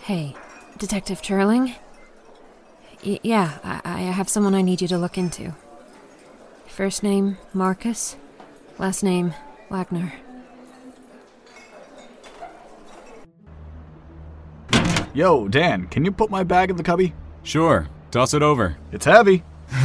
[0.02, 0.34] Hey,
[0.76, 1.76] Detective Turling?
[3.06, 5.54] Y- yeah, I-, I have someone I need you to look into.
[6.66, 8.16] First name, Marcus.
[8.76, 9.34] Last name,
[9.70, 10.14] Wagner.
[15.14, 17.14] Yo, Dan, can you put my bag in the cubby?
[17.44, 18.76] Sure, toss it over.
[18.90, 19.44] It's heavy.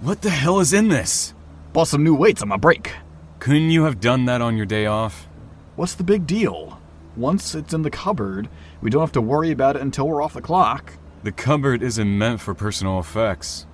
[0.00, 1.34] What the hell is in this?
[1.78, 2.92] Bought some new weights on my break.
[3.38, 5.28] Couldn't you have done that on your day off?
[5.76, 6.80] What's the big deal?
[7.16, 8.48] Once it's in the cupboard,
[8.80, 10.94] we don't have to worry about it until we're off the clock.
[11.22, 13.68] The cupboard isn't meant for personal effects.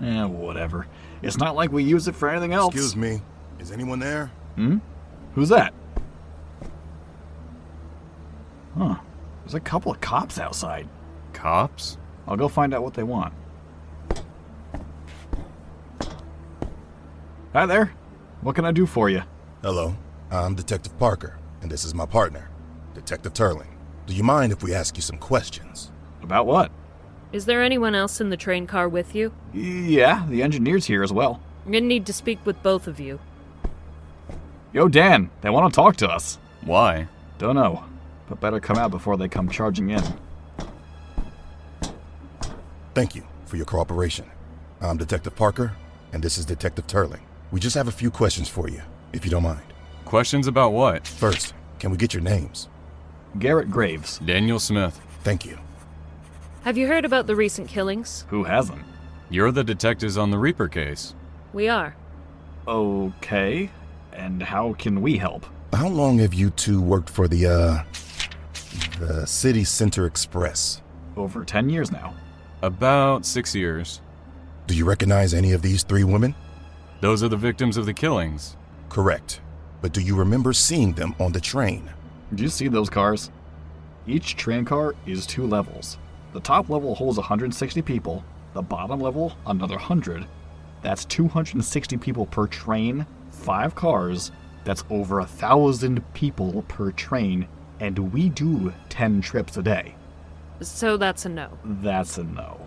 [0.00, 0.86] Eh, whatever.
[1.20, 2.74] It's not like we use it for anything else.
[2.74, 3.20] Excuse me.
[3.58, 4.30] Is anyone there?
[4.54, 4.78] Hmm?
[5.34, 5.74] Who's that?
[8.74, 8.96] Huh.
[9.44, 10.88] There's a couple of cops outside.
[11.34, 11.98] Cops?
[12.26, 13.34] I'll go find out what they want.
[17.52, 17.92] Hi there.
[18.42, 19.22] What can I do for you?
[19.60, 19.96] Hello.
[20.30, 22.48] I'm Detective Parker, and this is my partner,
[22.94, 23.66] Detective Turling.
[24.06, 25.90] Do you mind if we ask you some questions?
[26.22, 26.70] About what?
[27.32, 29.32] Is there anyone else in the train car with you?
[29.52, 31.42] Yeah, the engineer's here as well.
[31.66, 33.18] I'm gonna need to speak with both of you.
[34.72, 36.38] Yo, Dan, they want to talk to us.
[36.60, 37.08] Why?
[37.38, 37.82] Don't know,
[38.28, 40.04] but better come out before they come charging in.
[42.94, 44.30] Thank you for your cooperation.
[44.80, 45.72] I'm Detective Parker,
[46.12, 47.22] and this is Detective Turling.
[47.50, 48.82] We just have a few questions for you,
[49.12, 49.62] if you don't mind.
[50.04, 51.06] Questions about what?
[51.06, 52.68] First, can we get your names?
[53.38, 54.18] Garrett Graves.
[54.20, 55.00] Daniel Smith.
[55.22, 55.58] Thank you.
[56.62, 58.24] Have you heard about the recent killings?
[58.28, 58.82] Who hasn't?
[59.30, 61.14] You're the detectives on the Reaper case.
[61.52, 61.96] We are.
[62.68, 63.70] Okay,
[64.12, 65.46] and how can we help?
[65.72, 67.82] How long have you two worked for the, uh,
[69.00, 70.82] the City Center Express?
[71.16, 72.14] Over 10 years now.
[72.62, 74.00] About six years.
[74.66, 76.34] Do you recognize any of these three women?
[77.00, 78.58] Those are the victims of the killings.
[78.90, 79.40] Correct.
[79.80, 81.90] But do you remember seeing them on the train?
[82.34, 83.30] Do you see those cars?
[84.06, 85.96] Each train car is two levels.
[86.34, 90.26] The top level holds 160 people, the bottom level, another 100.
[90.82, 94.30] That's 260 people per train, five cars.
[94.64, 97.48] That's over a thousand people per train,
[97.80, 99.94] and we do 10 trips a day.
[100.60, 101.58] So that's a no.
[101.64, 102.60] That's a no.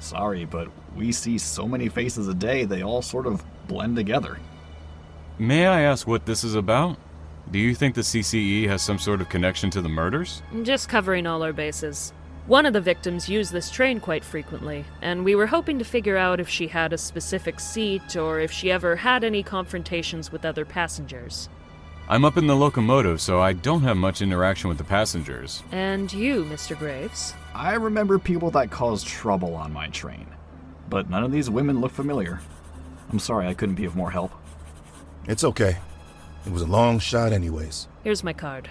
[0.00, 4.38] Sorry, but we see so many faces a day, they all sort of blend together.
[5.38, 6.98] May I ask what this is about?
[7.50, 10.42] Do you think the CCE has some sort of connection to the murders?
[10.62, 12.12] Just covering all our bases.
[12.46, 16.16] One of the victims used this train quite frequently, and we were hoping to figure
[16.16, 20.44] out if she had a specific seat or if she ever had any confrontations with
[20.44, 21.48] other passengers.
[22.08, 25.64] I'm up in the locomotive, so I don't have much interaction with the passengers.
[25.72, 26.78] And you, Mr.
[26.78, 27.34] Graves?
[27.52, 30.28] I remember people that caused trouble on my train,
[30.88, 32.38] but none of these women look familiar.
[33.10, 34.32] I'm sorry I couldn't be of more help.
[35.26, 35.76] It's okay.
[36.44, 37.88] It was a long shot, anyways.
[38.04, 38.68] Here's my card.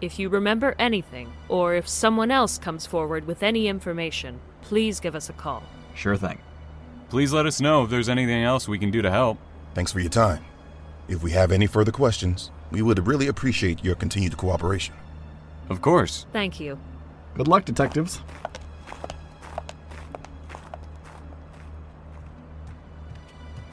[0.00, 5.14] If you remember anything, or if someone else comes forward with any information, please give
[5.14, 5.62] us a call.
[5.94, 6.38] Sure thing.
[7.10, 9.36] Please let us know if there's anything else we can do to help.
[9.74, 10.44] Thanks for your time.
[11.08, 14.94] If we have any further questions, we would really appreciate your continued cooperation.
[15.68, 16.26] Of course.
[16.32, 16.78] Thank you.
[17.34, 18.20] Good luck, detectives.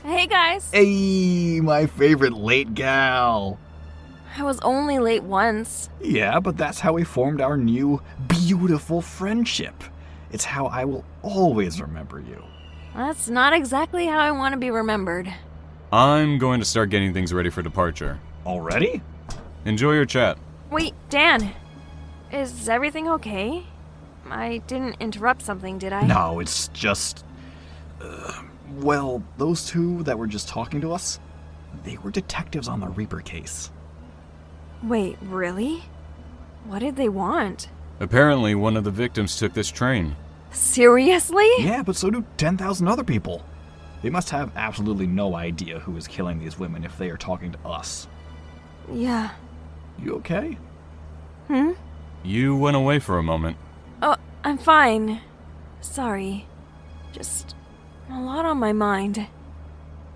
[0.07, 0.69] Hey guys!
[0.71, 3.59] Hey, my favorite late gal.
[4.37, 5.89] I was only late once.
[5.99, 9.83] Yeah, but that's how we formed our new, beautiful friendship.
[10.31, 12.41] It's how I will always remember you.
[12.95, 15.33] That's not exactly how I want to be remembered.
[15.91, 18.17] I'm going to start getting things ready for departure.
[18.45, 19.01] Already?
[19.65, 20.37] Enjoy your chat.
[20.71, 21.51] Wait, Dan.
[22.31, 23.65] Is everything okay?
[24.29, 26.07] I didn't interrupt something, did I?
[26.07, 27.25] No, it's just.
[27.99, 28.43] Uh,
[28.75, 31.19] well, those two that were just talking to us,
[31.83, 33.71] they were detectives on the Reaper case.
[34.83, 35.83] Wait, really?
[36.65, 37.69] What did they want?
[37.99, 40.15] Apparently, one of the victims took this train.
[40.51, 41.49] Seriously?
[41.59, 43.43] Yeah, but so do 10,000 other people.
[44.01, 47.51] They must have absolutely no idea who is killing these women if they are talking
[47.51, 48.07] to us.
[48.91, 49.31] Yeah.
[49.99, 50.57] You okay?
[51.47, 51.71] Hmm?
[52.23, 53.57] You went away for a moment.
[54.01, 55.21] Oh, I'm fine.
[55.81, 56.45] Sorry.
[57.11, 57.55] Just
[58.09, 59.27] a lot on my mind.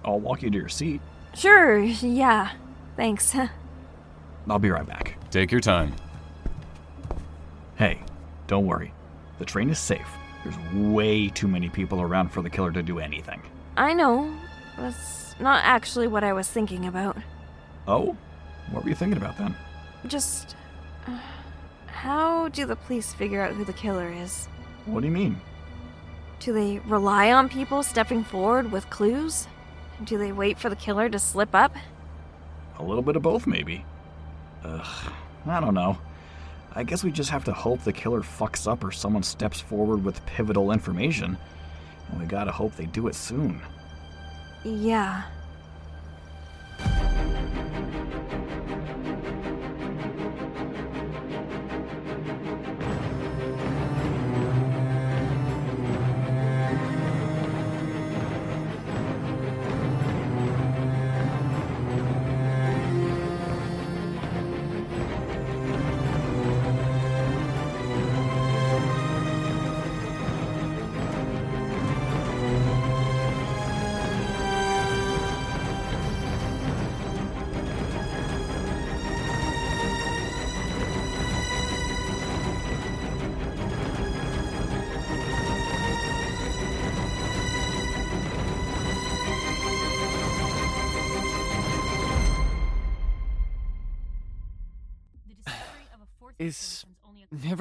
[0.03, 1.01] I'll walk you to your seat.
[1.33, 2.51] Sure, yeah.
[2.95, 3.35] Thanks.
[4.49, 5.17] I'll be right back.
[5.29, 5.93] Take your time.
[7.75, 8.01] Hey,
[8.47, 8.93] don't worry.
[9.39, 10.07] The train is safe.
[10.43, 13.41] There's way too many people around for the killer to do anything.
[13.77, 14.33] I know.
[14.77, 17.17] That's not actually what I was thinking about.
[17.87, 18.17] Oh?
[18.71, 19.55] What were you thinking about then?
[20.07, 20.55] Just.
[21.07, 21.19] Uh,
[21.87, 24.47] how do the police figure out who the killer is?
[24.85, 25.39] What do you mean?
[26.41, 29.47] Do they rely on people stepping forward with clues?
[30.03, 31.75] Do they wait for the killer to slip up?
[32.79, 33.85] A little bit of both, maybe.
[34.63, 35.13] Ugh,
[35.45, 35.99] I don't know.
[36.73, 40.03] I guess we just have to hope the killer fucks up or someone steps forward
[40.03, 41.37] with pivotal information.
[42.09, 43.61] And we gotta hope they do it soon.
[44.63, 45.21] Yeah.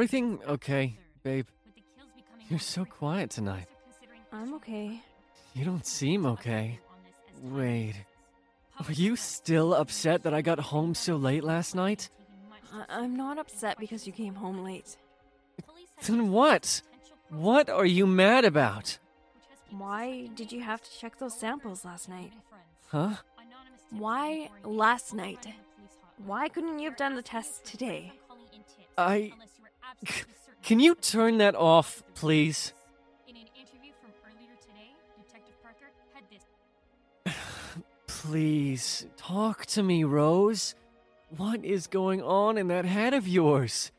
[0.00, 1.46] Everything okay, babe?
[2.48, 3.66] You're so quiet tonight.
[4.32, 4.98] I'm okay.
[5.52, 6.78] You don't seem okay.
[7.42, 7.96] Wait.
[8.78, 12.08] Are you still upset that I got home so late last night?
[12.72, 14.96] I- I'm not upset because you came home late.
[16.06, 16.80] Then what?
[17.28, 18.96] What are you mad about?
[19.68, 22.32] Why did you have to check those samples last night?
[22.88, 23.16] Huh?
[23.90, 25.46] Why last night?
[26.24, 28.12] Why couldn't you have done the test today?
[28.96, 29.32] I.
[30.62, 32.72] Can you turn that off, please?
[38.06, 40.74] Please, talk to me, Rose.
[41.36, 43.90] What is going on in that head of yours?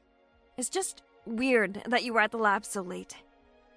[0.58, 3.16] It's just weird that you were at the lab so late.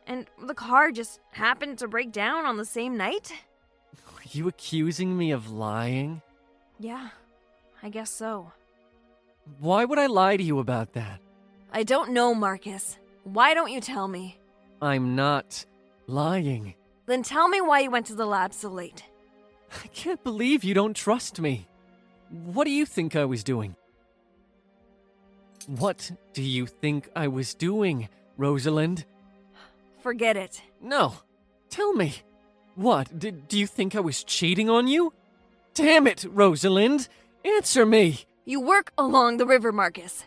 [0.07, 3.33] And the car just happened to break down on the same night?
[4.07, 6.21] Are you accusing me of lying?
[6.79, 7.09] Yeah,
[7.83, 8.53] I guess so.
[9.59, 11.21] Why would I lie to you about that?
[11.75, 12.99] I don't know, Marcus.
[13.25, 14.39] Why don't you tell me?
[14.81, 15.67] I'm not
[16.07, 16.75] lying.
[17.07, 19.03] Then tell me why you went to the lab so late.
[19.83, 21.67] I can't believe you don't trust me.
[22.31, 23.75] What do you think I was doing?
[25.67, 28.09] What do you think I was doing,
[28.39, 29.05] Rosalind?
[30.01, 30.63] Forget it.
[30.81, 31.15] No.
[31.71, 32.23] Tell me.
[32.77, 33.19] What?
[33.19, 35.13] D- do you think I was cheating on you?
[35.75, 37.09] Damn it, Rosalind!
[37.45, 38.27] Answer me!
[38.45, 40.25] You work along the river, Marcus.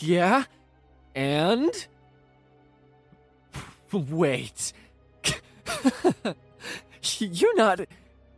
[0.00, 0.44] Yeah?
[1.14, 1.86] And?
[3.92, 4.72] Wait.
[7.18, 7.80] You're not.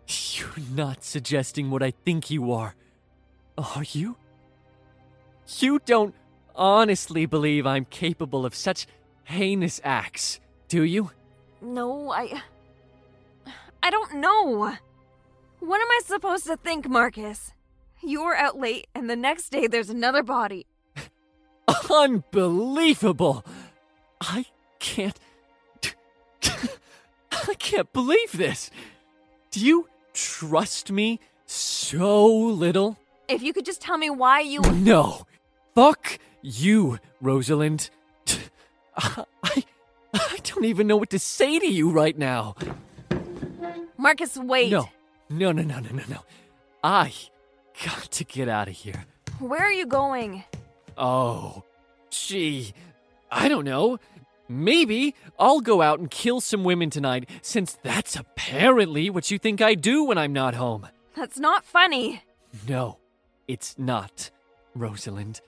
[0.09, 2.75] You're not suggesting what I think you are.
[3.59, 4.17] Are you?
[5.59, 6.15] You don't
[6.55, 8.87] honestly believe I'm capable of such
[9.25, 11.11] heinous acts, do you?
[11.61, 12.43] No, I.
[13.83, 14.75] I don't know.
[15.61, 17.53] What am I supposed to think, Marcus?
[18.03, 20.67] You were out late, and the next day there's another body.
[21.91, 23.45] Unbelievable!
[24.21, 24.47] I
[24.79, 25.19] can't.
[27.33, 28.71] I can't believe this!
[29.51, 32.99] Do you trust me so little?
[33.29, 34.61] If you could just tell me why you.
[34.61, 35.27] No!
[35.75, 37.91] Fuck you, Rosalind.
[38.97, 39.25] I,
[40.15, 42.55] I don't even know what to say to you right now.
[43.97, 44.71] Marcus, wait.
[44.71, 44.89] No,
[45.29, 46.19] no, no, no, no, no, no.
[46.83, 47.13] I
[47.85, 49.05] got to get out of here.
[49.39, 50.45] Where are you going?
[51.01, 51.65] Oh,
[52.11, 52.75] gee,
[53.33, 53.99] I don't know.
[54.49, 59.63] Maybe I'll go out and kill some women tonight, since that's apparently what you think
[59.63, 60.89] I do when I'm not home.
[61.17, 62.23] That's not funny.
[62.69, 62.99] No,
[63.49, 64.31] it's not,
[64.75, 65.41] Rosalind.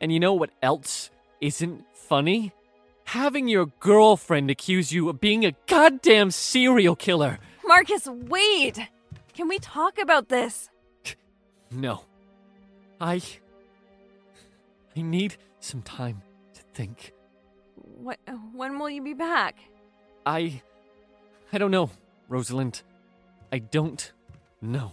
[0.00, 1.10] And you know what else
[1.40, 2.52] isn't funny?
[3.04, 7.38] Having your girlfriend accuse you of being a goddamn serial killer.
[7.64, 8.80] Marcus, wait!
[9.34, 10.68] Can we talk about this?
[11.70, 12.04] No.
[13.00, 13.22] I.
[14.96, 16.22] I need some time
[16.54, 17.12] to think.
[17.74, 18.18] What,
[18.52, 19.58] when will you be back?
[20.26, 20.62] I.
[21.52, 21.90] I don't know,
[22.28, 22.82] Rosalind.
[23.52, 24.12] I don't
[24.60, 24.92] know.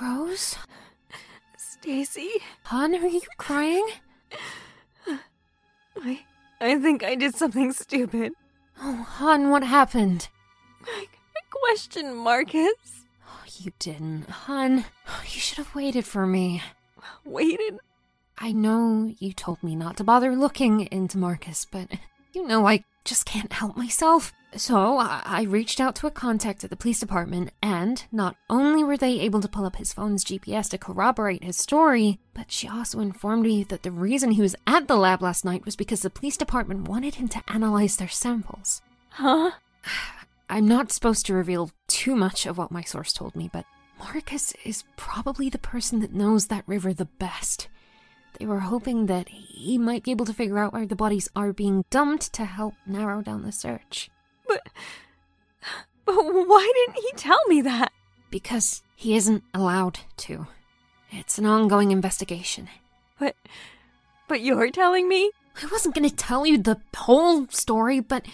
[0.00, 0.56] Rose?
[1.56, 2.30] Stacy?
[2.64, 3.86] Hon, are you crying?
[6.02, 6.20] I.
[6.60, 8.32] I think I did something stupid.
[8.80, 10.28] Oh, Hon, what happened?
[10.84, 11.06] I,
[11.36, 13.04] I question Marcus.
[13.26, 14.28] Oh, you didn't.
[14.28, 16.62] Hon, oh, you should have waited for me.
[17.24, 17.78] Waited?
[18.38, 21.88] I know you told me not to bother looking into Marcus, but
[22.32, 24.32] you know I just can't help myself.
[24.56, 28.82] So I, I reached out to a contact at the police department, and not only
[28.82, 32.66] were they able to pull up his phone's GPS to corroborate his story, but she
[32.66, 36.00] also informed me that the reason he was at the lab last night was because
[36.00, 38.80] the police department wanted him to analyze their samples.
[39.10, 39.52] Huh?
[40.50, 43.66] I'm not supposed to reveal too much of what my source told me, but
[43.98, 47.68] Marcus is probably the person that knows that river the best.
[48.38, 51.52] They were hoping that he might be able to figure out where the bodies are
[51.52, 54.10] being dumped to help narrow down the search.
[54.48, 54.66] But.
[56.04, 57.92] But why didn't he tell me that?
[58.30, 60.46] Because he isn't allowed to.
[61.10, 62.68] It's an ongoing investigation.
[63.18, 63.36] But.
[64.26, 65.30] But you're telling me?
[65.62, 68.26] I wasn't gonna tell you the whole story, but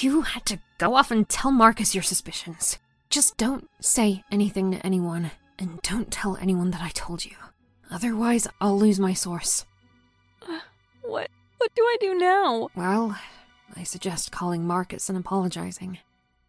[0.00, 2.78] you had to go off and tell Marcus your suspicions.
[3.08, 7.36] Just don't say anything to anyone, and don't tell anyone that I told you.
[7.90, 9.64] Otherwise, I'll lose my source.
[11.02, 11.30] What?
[11.58, 12.68] What do I do now?
[12.74, 13.16] Well,
[13.74, 15.98] I suggest calling Marcus and apologizing.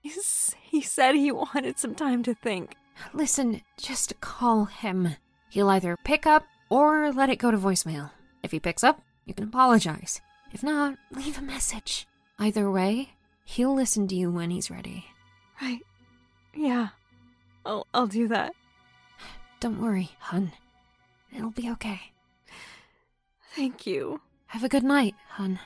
[0.01, 2.75] He's, he said he wanted some time to think.
[3.13, 5.15] Listen, just call him.
[5.49, 8.11] He'll either pick up or let it go to voicemail.
[8.43, 10.21] If he picks up, you can apologize.
[10.53, 12.07] If not, leave a message.
[12.39, 13.13] Either way,
[13.43, 15.05] he'll listen to you when he's ready.
[15.61, 15.81] Right.
[16.53, 16.89] Yeah.
[17.65, 18.53] I'll, I'll do that.
[19.59, 20.53] Don't worry, hun.
[21.35, 21.99] It'll be okay.
[23.55, 24.21] Thank you.
[24.47, 25.59] Have a good night, hun.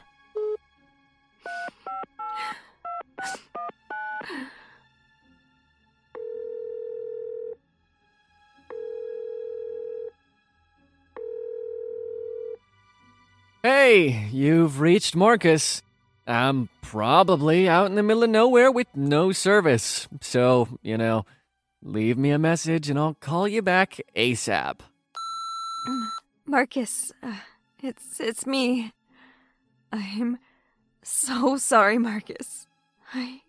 [13.63, 15.83] Hey, you've reached Marcus.
[16.25, 20.07] I'm probably out in the middle of nowhere with no service.
[20.19, 21.25] So, you know,
[21.83, 24.79] leave me a message and I'll call you back ASAP.
[26.45, 27.35] Marcus, uh,
[27.83, 28.93] it's it's me.
[29.91, 30.39] I'm
[31.03, 32.67] so sorry, Marcus.
[33.13, 33.41] I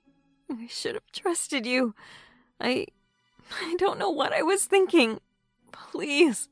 [0.51, 1.95] I should have trusted you.
[2.61, 2.87] I
[3.61, 5.21] I don't know what I was thinking.
[5.73, 6.49] Please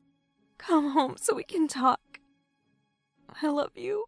[0.57, 2.19] come home so we can talk.
[3.41, 4.05] I love you.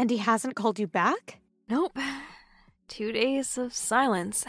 [0.00, 1.40] And he hasn't called you back?
[1.68, 1.98] Nope.
[2.88, 4.46] Two days of silence.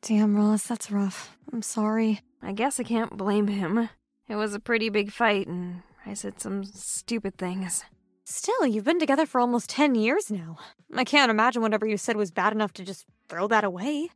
[0.00, 1.36] Damn, Ross, that's rough.
[1.52, 2.22] I'm sorry.
[2.40, 3.90] I guess I can't blame him.
[4.28, 7.84] It was a pretty big fight, and I said some stupid things.
[8.24, 10.56] Still, you've been together for almost 10 years now.
[10.94, 14.10] I can't imagine whatever you said was bad enough to just throw that away.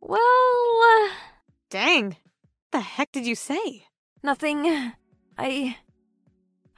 [0.00, 1.08] Well, uh,
[1.70, 2.08] Dang.
[2.08, 2.16] What
[2.72, 3.86] the heck did you say?
[4.26, 4.92] nothing.
[5.38, 5.78] I.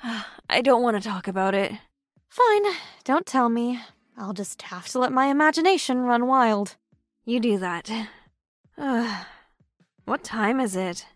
[0.50, 1.72] I don't want to talk about it.
[2.28, 2.64] Fine,
[3.04, 3.80] don't tell me.
[4.16, 6.76] I'll just have to let my imagination run wild.
[7.24, 7.90] You do that.
[8.76, 9.26] Ugh.
[10.04, 11.06] what time is it?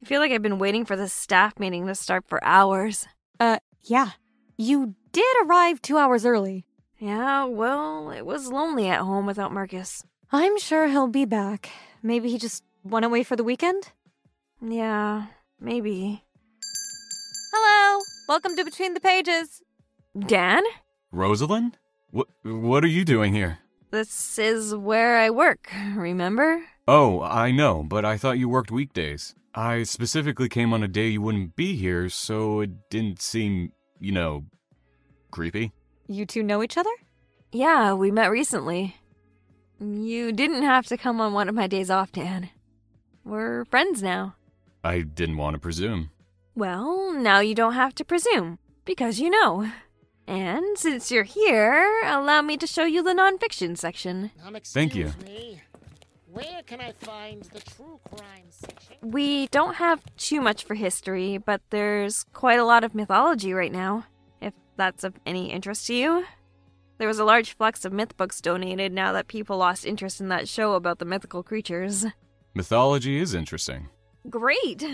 [0.00, 3.06] I feel like I've been waiting for this staff meeting to start for hours.
[3.40, 4.10] Uh, yeah.
[4.56, 6.64] You did arrive two hours early.
[7.00, 10.04] Yeah, well, it was lonely at home without Marcus.
[10.30, 11.70] I'm sure he'll be back.
[12.00, 13.90] Maybe he just went away for the weekend?
[14.60, 15.26] Yeah,
[15.60, 16.22] maybe.
[17.52, 18.00] Hello!
[18.28, 19.62] Welcome to Between the Pages.
[20.16, 20.62] Dan?
[21.10, 21.76] Rosalind?
[22.10, 23.58] What, what are you doing here?
[23.90, 26.62] This is where I work, remember?
[26.86, 29.34] Oh, I know, but I thought you worked weekdays.
[29.58, 34.12] I specifically came on a day you wouldn't be here, so it didn't seem, you
[34.12, 34.44] know,
[35.32, 35.72] creepy.
[36.06, 36.92] You two know each other?
[37.50, 38.94] Yeah, we met recently.
[39.80, 42.50] You didn't have to come on one of my days off, Dan.
[43.24, 44.36] We're friends now.
[44.84, 46.10] I didn't want to presume.
[46.54, 49.68] Well, now you don't have to presume, because you know.
[50.28, 54.30] And since you're here, allow me to show you the nonfiction section.
[54.46, 55.14] Um, Thank you.
[55.24, 55.60] Me.
[56.38, 58.94] Where can I find the true crime section?
[59.02, 63.72] We don't have too much for history, but there's quite a lot of mythology right
[63.72, 64.04] now,
[64.40, 66.26] if that's of any interest to you.
[66.98, 70.28] There was a large flux of myth books donated now that people lost interest in
[70.28, 72.06] that show about the mythical creatures.
[72.54, 73.88] Mythology is interesting.
[74.30, 74.84] Great!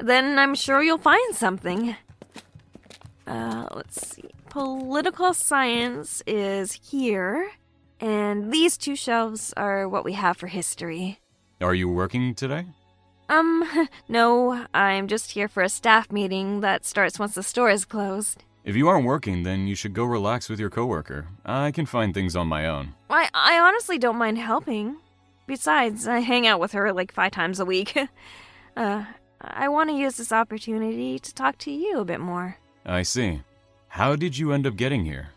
[0.00, 1.94] Then I'm sure you'll find something.
[3.28, 4.30] Uh, let's see.
[4.48, 7.48] Political science is here,
[8.00, 11.20] and these two shelves are what we have for history.
[11.60, 12.66] Are you working today?
[13.28, 17.84] Um, no, I'm just here for a staff meeting that starts once the store is
[17.84, 18.44] closed.
[18.64, 21.28] If you aren't working, then you should go relax with your coworker.
[21.46, 22.94] I can find things on my own.
[23.08, 24.96] I, I honestly don't mind helping.
[25.46, 27.96] Besides, I hang out with her like five times a week.
[28.76, 29.04] uh,
[29.40, 32.58] I want to use this opportunity to talk to you a bit more.
[32.84, 33.42] I see.
[33.88, 35.30] How did you end up getting here?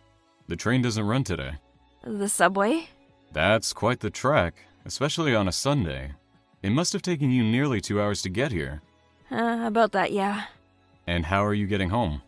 [0.48, 1.54] The train doesn't run today.
[2.04, 2.90] The subway?
[3.32, 6.14] That's quite the trek, especially on a Sunday.
[6.62, 8.82] It must have taken you nearly two hours to get here.
[9.32, 10.46] Uh, about that, yeah.
[11.08, 12.22] And how are you getting home?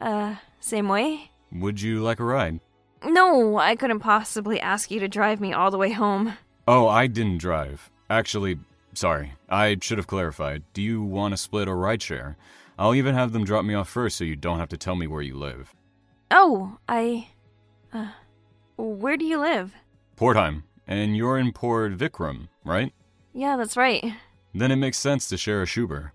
[0.00, 1.30] Uh, same way?
[1.52, 2.60] Would you like a ride?
[3.04, 6.34] No, I couldn't possibly ask you to drive me all the way home.
[6.66, 7.90] Oh, I didn't drive.
[8.10, 8.58] Actually,
[8.92, 9.34] sorry.
[9.48, 10.64] I should have clarified.
[10.72, 12.36] Do you want to split or rideshare?
[12.78, 15.06] I'll even have them drop me off first so you don't have to tell me
[15.06, 15.74] where you live.
[16.30, 17.28] Oh, I.
[17.92, 18.08] Uh,
[18.78, 19.74] where do you live?
[20.16, 22.92] Portheim, and you're in Port Vikram, right?
[23.34, 24.14] Yeah, that's right.
[24.54, 26.12] Then it makes sense to share a Schuber.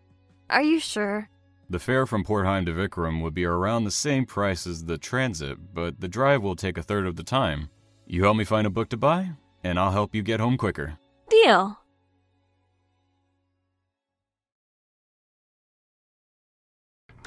[0.50, 1.30] Are you sure?
[1.70, 5.74] The fare from Portheim to Vikram would be around the same price as the transit,
[5.74, 7.70] but the drive will take a third of the time.
[8.06, 9.32] You help me find a book to buy,
[9.64, 10.98] and I'll help you get home quicker.
[11.30, 11.78] Deal.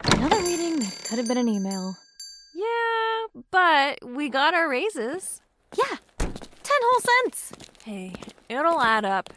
[0.04, 1.94] Another reading that could have been an email.
[2.54, 2.95] Yeah,
[3.50, 5.40] but we got our raises.
[5.76, 7.52] Yeah, ten whole cents.
[7.84, 8.14] Hey,
[8.48, 9.32] it'll add up.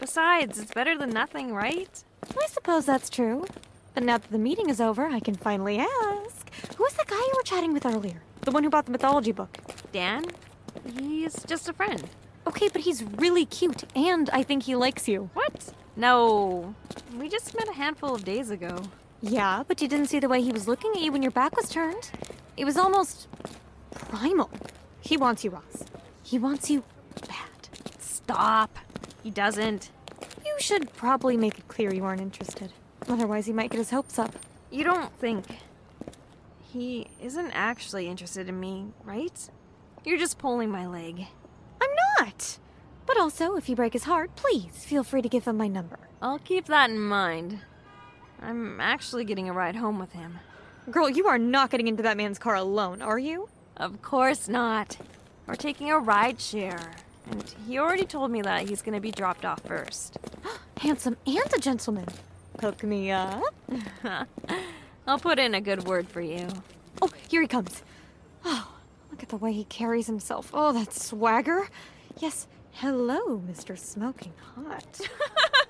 [0.00, 2.02] Besides, it's better than nothing, right?
[2.22, 3.46] I suppose that's true.
[3.94, 7.16] But now that the meeting is over, I can finally ask Who was the guy
[7.16, 8.22] you were chatting with earlier?
[8.42, 9.58] The one who bought the mythology book?
[9.92, 10.24] Dan?
[10.98, 12.08] He's just a friend.
[12.46, 15.30] Okay, but he's really cute, and I think he likes you.
[15.34, 15.72] What?
[15.96, 16.74] No,
[17.18, 18.84] we just met a handful of days ago.
[19.20, 21.56] Yeah, but you didn't see the way he was looking at you when your back
[21.56, 22.10] was turned.
[22.58, 23.28] It was almost
[23.92, 24.50] primal.
[25.00, 25.84] He wants you, Ross.
[26.24, 26.82] He wants you
[27.28, 27.68] bad.
[28.00, 28.76] Stop.
[29.22, 29.92] He doesn't.
[30.44, 32.72] You should probably make it clear you aren't interested.
[33.08, 34.34] Otherwise, he might get his hopes up.
[34.72, 35.46] You don't think.
[36.72, 39.50] He isn't actually interested in me, right?
[40.04, 41.28] You're just pulling my leg.
[41.80, 42.58] I'm not!
[43.06, 46.00] But also, if you break his heart, please feel free to give him my number.
[46.20, 47.60] I'll keep that in mind.
[48.42, 50.40] I'm actually getting a ride home with him.
[50.90, 53.50] Girl, you are not getting into that man's car alone, are you?
[53.76, 54.96] Of course not.
[55.46, 56.92] We're taking a ride share.
[57.30, 60.16] And he already told me that he's gonna be dropped off first.
[60.78, 62.06] Handsome and a gentleman.
[62.60, 63.42] Hook me up.
[65.06, 66.48] I'll put in a good word for you.
[67.02, 67.82] Oh, here he comes.
[68.46, 68.72] Oh,
[69.10, 70.50] look at the way he carries himself.
[70.54, 71.68] Oh, that swagger.
[72.18, 73.78] Yes, hello, Mr.
[73.78, 75.00] Smoking Hot.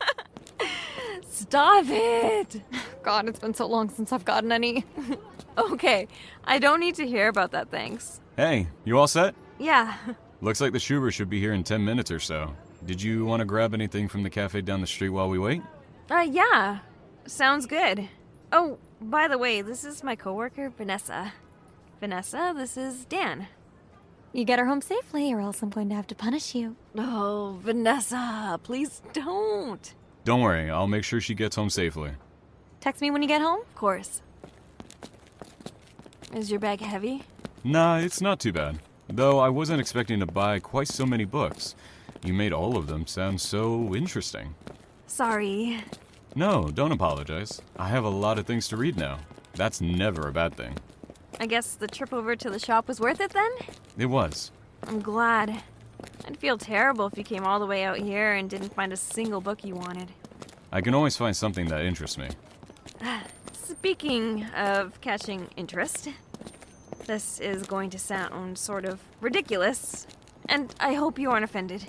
[1.29, 2.63] Stop it!
[3.03, 4.85] God, it's been so long since I've gotten any.
[5.59, 6.09] okay,
[6.45, 8.21] I don't need to hear about that, thanks.
[8.37, 9.35] Hey, you all set?
[9.59, 9.97] Yeah.
[10.41, 12.55] Looks like the Schubert should be here in 10 minutes or so.
[12.85, 15.63] Did you want to grab anything from the cafe down the street while we wait?
[16.11, 16.79] Uh, yeah.
[17.27, 18.09] Sounds good.
[18.53, 21.33] Oh, by the way, this is my coworker, Vanessa.
[22.01, 23.49] Vanessa, this is Dan.
[24.33, 26.77] You get her home safely, or else I'm going to have to punish you.
[26.97, 29.95] Oh, Vanessa, please don't.
[30.29, 32.11] Don't worry, I'll make sure she gets home safely.
[32.81, 33.61] Text me when you get home?
[33.63, 34.21] Of course.
[36.35, 37.23] Is your bag heavy?
[37.65, 38.79] Nah, it's not too bad.
[39.09, 41.75] Though I wasn't expecting to buy quite so many books.
[42.23, 44.55] You made all of them sound so interesting.
[45.07, 45.83] Sorry.
[46.35, 47.63] No, don't apologize.
[47.79, 49.21] I have a lot of things to read now.
[49.55, 50.77] That's never a bad thing.
[51.41, 53.51] I guess the trip over to the shop was worth it then?
[53.97, 54.53] It was.
[54.87, 55.63] I'm glad.
[56.27, 58.97] I'd feel terrible if you came all the way out here and didn't find a
[58.97, 60.13] single book you wanted.
[60.71, 62.29] I can always find something that interests me.
[63.53, 66.09] Speaking of catching interest,
[67.07, 70.07] this is going to sound sort of ridiculous,
[70.49, 71.87] and I hope you aren't offended.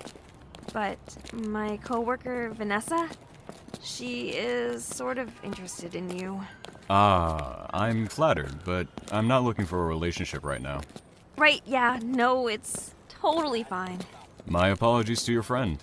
[0.72, 0.98] But
[1.32, 3.08] my coworker, Vanessa,
[3.82, 6.40] she is sort of interested in you.
[6.88, 10.80] Ah, I'm flattered, but I'm not looking for a relationship right now.
[11.36, 13.98] Right, yeah, no, it's totally fine.
[14.46, 15.78] My apologies to your friend.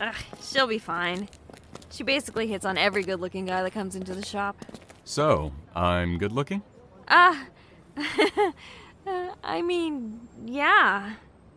[0.00, 1.28] Ugh, she'll be fine.
[1.90, 4.56] She basically hits on every good looking guy that comes into the shop.
[5.04, 6.62] So, I'm good looking?
[7.08, 7.46] Ah,
[7.96, 8.52] uh,
[9.44, 11.14] I mean, yeah.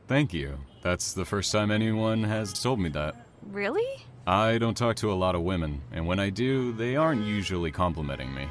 [0.07, 0.57] Thank you.
[0.81, 3.15] That's the first time anyone has told me that.
[3.43, 4.05] Really?
[4.27, 7.71] I don't talk to a lot of women, and when I do, they aren't usually
[7.71, 8.47] complimenting me.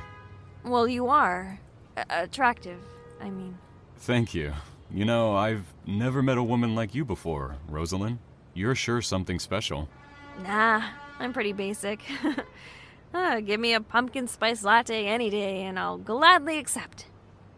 [0.64, 1.58] Well, you are.
[1.96, 2.78] A- attractive,
[3.20, 3.58] I mean.
[3.98, 4.52] Thank you.
[4.90, 8.18] You know, I've never met a woman like you before, Rosalind.
[8.54, 9.88] You're sure something special.
[10.42, 10.82] Nah,
[11.18, 12.00] I'm pretty basic.
[13.12, 17.06] Ah, give me a pumpkin spice latte any day, and I'll gladly accept.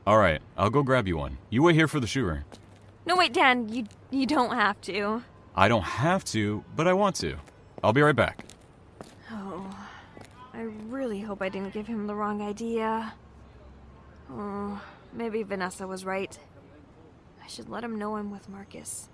[0.07, 1.39] All right, I'll go grab you one.
[1.51, 2.45] You wait here for the shooter.
[3.05, 5.23] No, wait, Dan, you you don't have to.
[5.55, 7.37] I don't have to, but I want to.
[7.83, 8.45] I'll be right back.
[9.31, 9.69] Oh,
[10.55, 13.15] I really hope I didn't give him the wrong idea.
[14.31, 14.81] Oh,
[15.13, 16.39] maybe Vanessa was right.
[17.47, 19.09] I should let him know I'm with Marcus.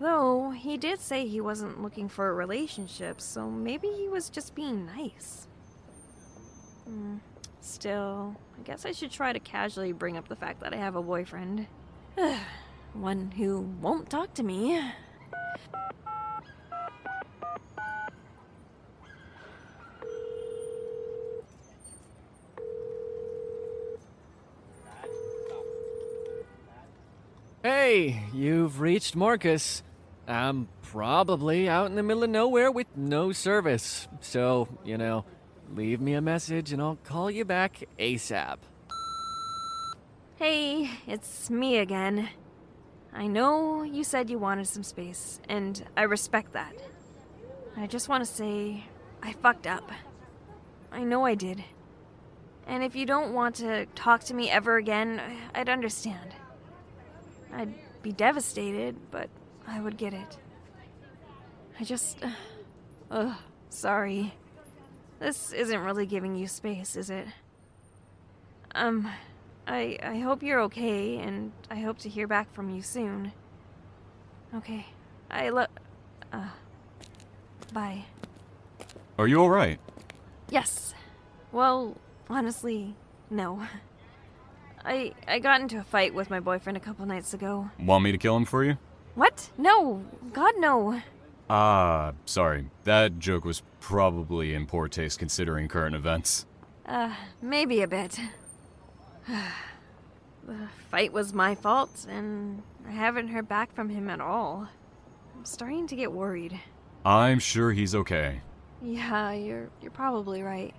[0.00, 4.56] Though, he did say he wasn't looking for a relationship, so maybe he was just
[4.56, 5.46] being nice.
[6.84, 7.18] Hmm,
[7.60, 10.96] Still, I guess I should try to casually bring up the fact that I have
[10.96, 11.68] a boyfriend.
[12.92, 14.82] One who won't talk to me.
[27.64, 29.82] Hey, you've reached Marcus.
[30.28, 34.06] I'm probably out in the middle of nowhere with no service.
[34.20, 35.24] So, you know,
[35.74, 38.58] leave me a message and I'll call you back ASAP.
[40.36, 42.28] Hey, it's me again.
[43.14, 46.74] I know you said you wanted some space, and I respect that.
[47.78, 48.84] I just want to say
[49.22, 49.90] I fucked up.
[50.92, 51.64] I know I did.
[52.66, 55.22] And if you don't want to talk to me ever again,
[55.54, 56.34] I'd understand.
[57.54, 59.28] I'd be devastated, but
[59.66, 60.38] I would get it.
[61.78, 62.18] I just.
[63.10, 63.36] Ugh,
[63.68, 64.34] sorry.
[65.20, 67.26] This isn't really giving you space, is it?
[68.74, 69.08] Um,
[69.66, 73.32] I I hope you're okay, and I hope to hear back from you soon.
[74.54, 74.86] Okay,
[75.30, 75.68] I love.
[76.32, 76.48] Uh,
[77.72, 78.04] bye.
[79.18, 79.78] Are you alright?
[80.50, 80.92] Yes.
[81.52, 81.96] Well,
[82.28, 82.96] honestly,
[83.30, 83.62] no.
[84.84, 87.70] I I got into a fight with my boyfriend a couple nights ago.
[87.78, 88.76] Want me to kill him for you?
[89.14, 89.50] What?
[89.56, 91.00] No, God no.
[91.48, 92.70] Ah, sorry.
[92.84, 96.46] That joke was probably in poor taste considering current events.
[96.86, 98.18] Uh, maybe a bit.
[99.28, 104.68] the fight was my fault, and I haven't heard back from him at all.
[105.36, 106.58] I'm starting to get worried.
[107.04, 108.40] I'm sure he's okay.
[108.82, 110.74] Yeah, you're you're probably right.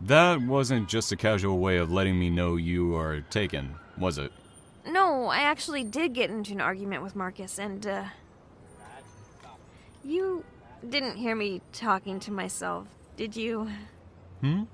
[0.00, 4.32] That wasn't just a casual way of letting me know you are taken, was it?
[4.86, 8.04] No, I actually did get into an argument with Marcus, and uh,
[10.04, 10.44] you
[10.88, 12.86] didn't hear me talking to myself,
[13.16, 13.68] did you?
[14.42, 14.64] Hmm?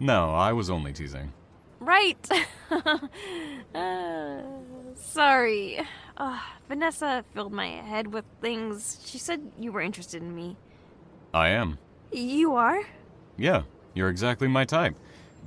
[0.00, 1.32] No, I was only teasing.
[1.80, 2.28] Right.
[3.74, 4.42] uh,
[4.94, 5.80] sorry.
[6.16, 9.00] Uh, Vanessa filled my head with things.
[9.04, 10.56] She said you were interested in me.
[11.34, 11.78] I am.
[12.10, 12.80] You are?
[13.36, 13.62] Yeah,
[13.98, 14.96] you're exactly my type.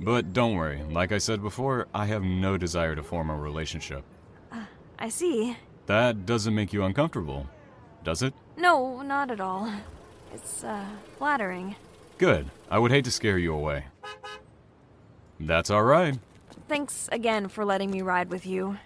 [0.00, 4.04] But don't worry, like I said before, I have no desire to form a relationship.
[4.98, 5.56] I see.
[5.86, 7.48] That doesn't make you uncomfortable,
[8.04, 8.34] does it?
[8.56, 9.72] No, not at all.
[10.32, 10.86] It's, uh,
[11.18, 11.76] flattering.
[12.18, 12.50] Good.
[12.70, 13.86] I would hate to scare you away.
[15.40, 16.18] That's alright.
[16.68, 18.78] Thanks again for letting me ride with you.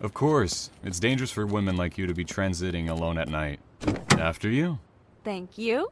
[0.00, 3.60] Of course, it's dangerous for women like you to be transiting alone at night.
[4.10, 4.78] After you.
[5.24, 5.90] Thank you.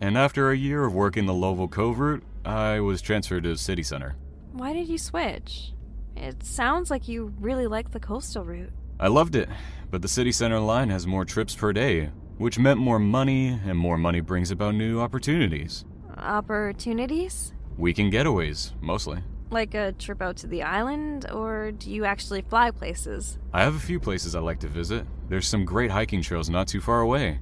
[0.00, 3.82] And after a year of working the Lovell Cove route, I was transferred to City
[3.82, 4.16] Center.
[4.52, 5.74] Why did you switch?
[6.16, 8.72] It sounds like you really like the coastal route.
[8.98, 9.50] I loved it,
[9.90, 12.06] but the City Center line has more trips per day,
[12.38, 15.84] which meant more money, and more money brings about new opportunities.
[16.16, 17.52] Opportunities?
[17.76, 19.18] Weekend getaways, mostly.
[19.50, 23.36] Like a trip out to the island, or do you actually fly places?
[23.52, 25.06] I have a few places I like to visit.
[25.28, 27.40] There's some great hiking trails not too far away.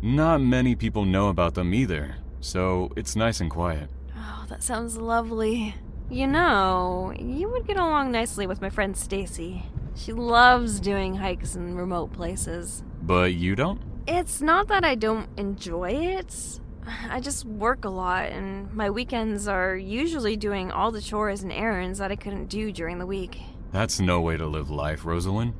[0.00, 3.90] Not many people know about them either, so it's nice and quiet.
[4.26, 5.74] Oh, that sounds lovely.
[6.10, 9.64] You know, you would get along nicely with my friend Stacy.
[9.94, 12.82] She loves doing hikes in remote places.
[13.02, 13.80] But you don't?
[14.06, 16.60] It's not that I don't enjoy it.
[17.08, 21.52] I just work a lot, and my weekends are usually doing all the chores and
[21.52, 23.40] errands that I couldn't do during the week.
[23.72, 25.54] That's no way to live life, Rosalind.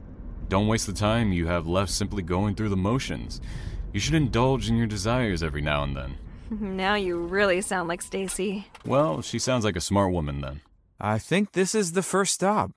[0.48, 3.40] Don't waste the time you have left simply going through the motions.
[3.92, 6.18] You should indulge in your desires every now and then.
[6.60, 8.66] now you really sound like Stacy.
[8.86, 10.60] Well, she sounds like a smart woman then.
[11.00, 12.70] I think this is the first stop.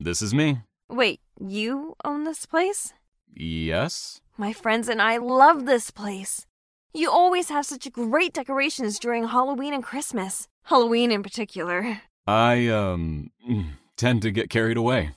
[0.00, 0.60] This is me.
[0.88, 2.92] Wait, you own this place?
[3.34, 4.20] Yes?
[4.36, 6.46] My friends and I love this place.
[6.92, 10.48] You always have such great decorations during Halloween and Christmas.
[10.64, 12.02] Halloween in particular.
[12.26, 13.30] I, um,
[13.96, 15.12] tend to get carried away.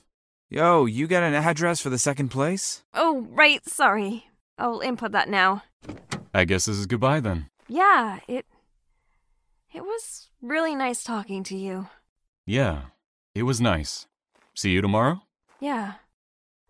[0.48, 2.84] Yo, you got an address for the second place?
[2.94, 4.26] Oh, right, sorry.
[4.58, 5.64] I'll input that now.
[6.32, 7.50] I guess this is goodbye then.
[7.68, 8.46] Yeah, it.
[9.72, 11.88] It was really nice talking to you.
[12.46, 12.82] Yeah,
[13.34, 14.06] it was nice.
[14.54, 15.22] See you tomorrow?
[15.60, 15.94] Yeah.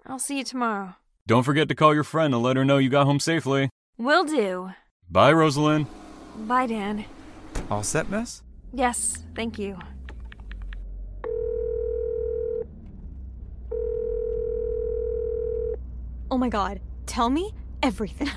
[0.07, 0.95] I'll see you tomorrow.
[1.27, 3.69] Don't forget to call your friend and let her know you got home safely.
[3.99, 4.71] Will do.
[5.11, 5.87] Bye, Rosalind.
[6.37, 7.05] Bye, Dan.
[7.71, 8.43] All set, miss?
[8.73, 9.79] Yes, thank you.
[16.31, 18.29] Oh my god, tell me everything.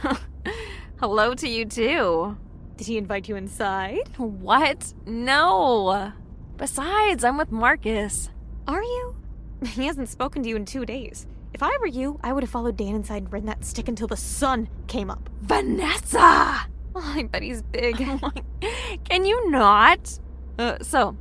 [0.99, 2.37] Hello to you, too.
[2.79, 4.09] Did he invite you inside?
[4.15, 4.93] What?
[5.05, 6.13] No.
[6.55, 8.29] Besides, I'm with Marcus.
[8.69, 9.17] Are you?
[9.65, 11.27] He hasn't spoken to you in two days.
[11.53, 14.07] If I were you, I would have followed Dan inside and ridden that stick until
[14.07, 15.29] the sun came up.
[15.41, 16.69] Vanessa!
[16.95, 17.97] Oh, I bet he's big.
[19.03, 20.17] Can you not?
[20.57, 21.17] Uh, so,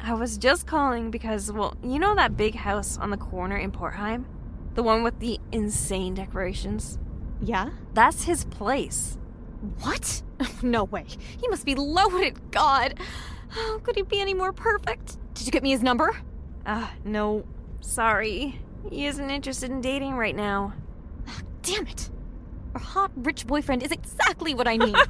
[0.00, 3.70] I was just calling because, well, you know that big house on the corner in
[3.70, 4.24] Portheim?
[4.74, 6.98] The one with the insane decorations?
[7.40, 7.70] Yeah?
[7.94, 9.18] That's his place.
[9.80, 10.22] What?
[10.62, 11.04] No way.
[11.40, 12.50] He must be loaded.
[12.50, 12.94] God.
[13.48, 15.16] How could he be any more perfect?
[15.34, 16.14] Did you get me his number?
[16.66, 17.44] Ah, uh, no.
[17.80, 18.60] Sorry.
[18.90, 20.74] He isn't interested in dating right now.
[21.62, 22.10] Damn it.
[22.74, 24.96] A hot, rich boyfriend is exactly what I need.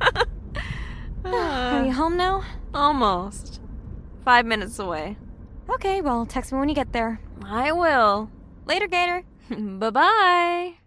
[1.25, 2.45] Are you home now?
[2.73, 3.61] Almost.
[4.25, 5.17] Five minutes away.
[5.69, 7.21] Okay, well, text me when you get there.
[7.45, 8.31] I will.
[8.67, 9.25] Later, Gator.
[9.51, 10.86] bye bye.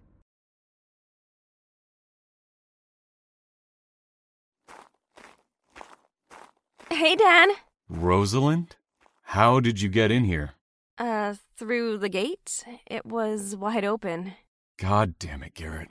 [7.00, 7.52] Hey, Dan.
[7.88, 8.76] Rosalind?
[9.22, 10.56] How did you get in here?
[10.98, 12.66] Uh, through the gate.
[12.86, 14.34] It was wide open.
[14.78, 15.88] God damn it, Garrett.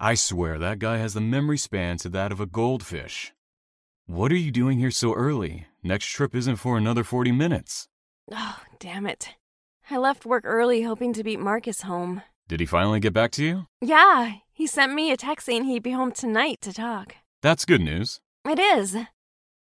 [0.00, 3.34] I swear that guy has the memory span to that of a goldfish.
[4.06, 5.66] What are you doing here so early?
[5.82, 7.88] Next trip isn't for another 40 minutes.
[8.32, 9.34] Oh, damn it.
[9.90, 12.22] I left work early hoping to beat Marcus home.
[12.48, 13.66] Did he finally get back to you?
[13.82, 17.16] Yeah, he sent me a text saying he'd be home tonight to talk.
[17.42, 18.20] That's good news.
[18.46, 18.96] It is.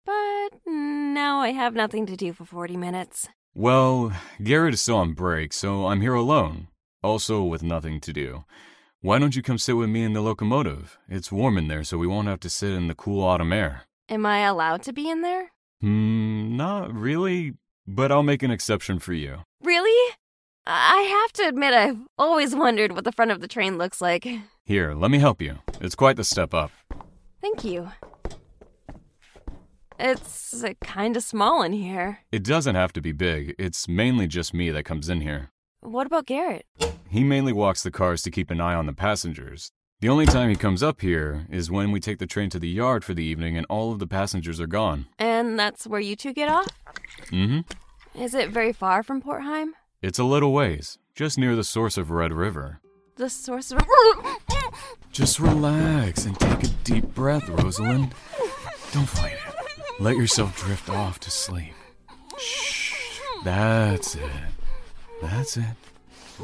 [0.07, 3.27] But now I have nothing to do for 40 minutes.
[3.53, 6.69] Well, Garrett is still on break, so I'm here alone.
[7.03, 8.45] Also with nothing to do.
[9.01, 10.97] Why don't you come sit with me in the locomotive?
[11.09, 13.83] It's warm in there, so we won't have to sit in the cool autumn air.
[14.07, 15.51] Am I allowed to be in there?
[15.81, 17.55] Hmm, not really,
[17.85, 19.39] but I'll make an exception for you.
[19.61, 20.15] Really?
[20.65, 24.25] I have to admit, I've always wondered what the front of the train looks like.
[24.63, 25.59] Here, let me help you.
[25.81, 26.71] It's quite the step up.
[27.41, 27.91] Thank you.
[29.99, 32.19] It's uh, kind of small in here.
[32.31, 35.51] It doesn't have to be big, it's mainly just me that comes in here.
[35.81, 36.65] What about Garrett?
[37.09, 39.71] He mainly walks the cars to keep an eye on the passengers.
[39.99, 42.69] The only time he comes up here is when we take the train to the
[42.69, 45.07] yard for the evening and all of the passengers are gone.
[45.17, 46.67] And that's where you two get off?
[47.31, 48.21] Mm hmm.
[48.21, 49.69] Is it very far from Portheim?
[50.01, 52.81] It's a little ways, just near the source of Red River.
[53.15, 53.83] The source of.
[55.11, 58.13] Just relax and take a deep breath, Rosalind.
[58.91, 59.46] Don't fight it.
[59.99, 61.73] Let yourself drift off to sleep.
[62.37, 63.19] Shh.
[63.43, 64.21] That's it.
[65.23, 65.65] That's it.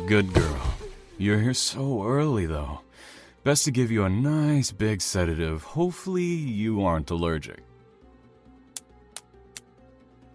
[0.08, 0.74] Good girl.
[1.20, 2.82] You're here so early, though.
[3.44, 5.62] Best to give you a nice big sedative.
[5.64, 7.60] Hopefully, you aren't allergic.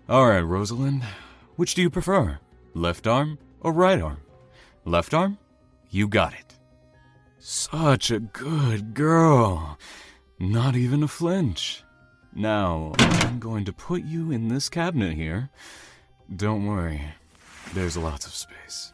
[0.09, 1.03] Alright, Rosalind.
[1.57, 2.39] Which do you prefer?
[2.73, 4.21] Left arm or right arm?
[4.85, 5.39] Left arm?
[5.91, 6.55] You got it.
[7.41, 9.77] Such a good girl.
[10.39, 11.83] Not even a flinch.
[12.39, 15.51] Now, I'm going to put you in this cabinet here.
[16.37, 17.03] Don't worry,
[17.75, 18.93] there's lots of space.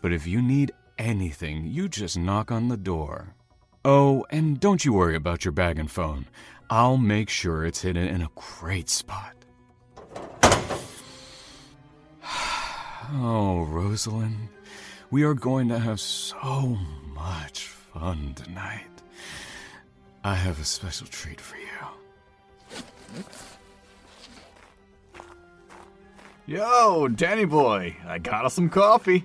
[0.00, 3.34] But if you need anything, you just knock on the door.
[3.84, 6.24] Oh, and don't you worry about your bag and phone.
[6.70, 9.34] I'll make sure it's hidden in a great spot.
[13.10, 14.48] Oh, Rosalind,
[15.10, 16.78] we are going to have so
[17.14, 18.84] much fun tonight.
[20.24, 21.64] I have a special treat for you.
[26.46, 29.24] Yo, Danny boy, I got us some coffee.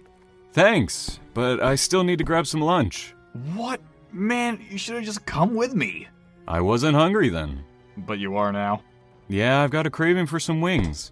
[0.52, 3.16] Thanks, but I still need to grab some lunch.
[3.54, 3.82] What?
[4.12, 6.08] Man, you should have just come with me.
[6.48, 7.64] I wasn't hungry then.
[7.98, 8.84] But you are now.
[9.28, 11.12] Yeah, I've got a craving for some wings.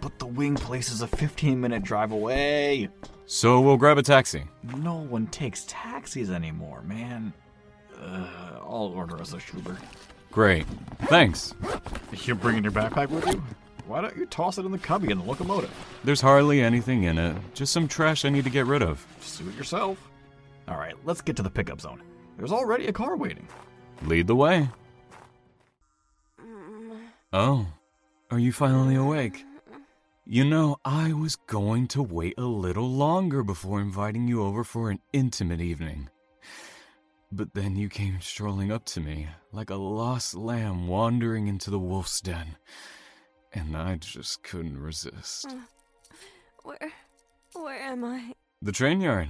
[0.00, 2.88] But the wing place is a 15 minute drive away.
[3.26, 4.44] So we'll grab a taxi.
[4.76, 7.32] No one takes taxis anymore, man.
[8.00, 8.26] Uh,
[8.62, 9.78] I'll order us a Schubert.
[10.30, 10.66] Great.
[11.02, 11.54] Thanks.
[12.24, 13.42] You're bringing your backpack with you?
[13.86, 15.74] Why don't you toss it in the cubby in the locomotive?
[16.04, 19.04] There's hardly anything in it, just some trash I need to get rid of.
[19.20, 19.98] Suit yourself.
[20.68, 22.00] All right, let's get to the pickup zone.
[22.38, 23.48] There's already a car waiting.
[24.02, 24.68] Lead the way.
[27.32, 27.66] Oh,
[28.30, 29.44] are you finally awake?
[30.24, 34.90] You know, I was going to wait a little longer before inviting you over for
[34.90, 36.08] an intimate evening.
[37.32, 41.78] But then you came strolling up to me like a lost lamb wandering into the
[41.78, 42.56] wolf's den,
[43.52, 45.46] and I just couldn't resist.
[46.64, 46.92] Where.
[47.52, 48.32] Where am I?
[48.62, 49.28] The train yard.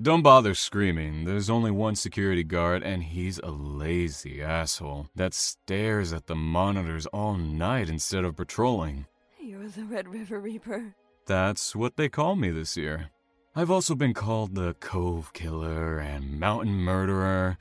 [0.00, 1.24] Don't bother screaming.
[1.24, 7.06] There's only one security guard, and he's a lazy asshole that stares at the monitors
[7.06, 9.06] all night instead of patrolling.
[9.38, 10.94] You're the Red River Reaper.
[11.26, 13.10] That's what they call me this year.
[13.54, 17.58] I've also been called the Cove Killer and Mountain Murderer.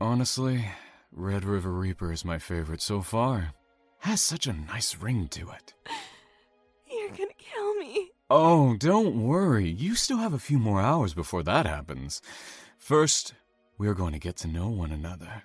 [0.00, 0.66] Honestly,
[1.10, 3.54] Red River Reaper is my favorite so far.
[3.98, 5.74] Has such a nice ring to it.
[6.88, 8.12] You're gonna kill me.
[8.30, 9.68] Oh, don't worry.
[9.68, 12.22] You still have a few more hours before that happens.
[12.78, 13.34] First,
[13.78, 15.42] we're going to get to know one another.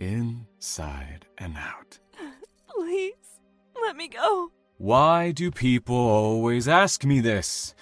[0.00, 1.98] Inside and out.
[2.74, 3.40] Please,
[3.82, 4.50] let me go.
[4.78, 7.74] Why do people always ask me this?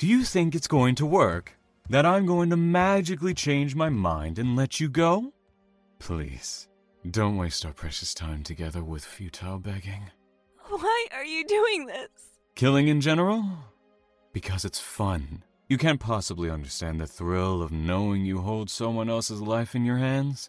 [0.00, 1.58] Do you think it's going to work?
[1.90, 5.34] That I'm going to magically change my mind and let you go?
[5.98, 6.68] Please,
[7.10, 10.10] don't waste our precious time together with futile begging.
[10.70, 12.08] Why are you doing this?
[12.54, 13.44] Killing in general?
[14.32, 15.42] Because it's fun.
[15.68, 19.98] You can't possibly understand the thrill of knowing you hold someone else's life in your
[19.98, 20.48] hands.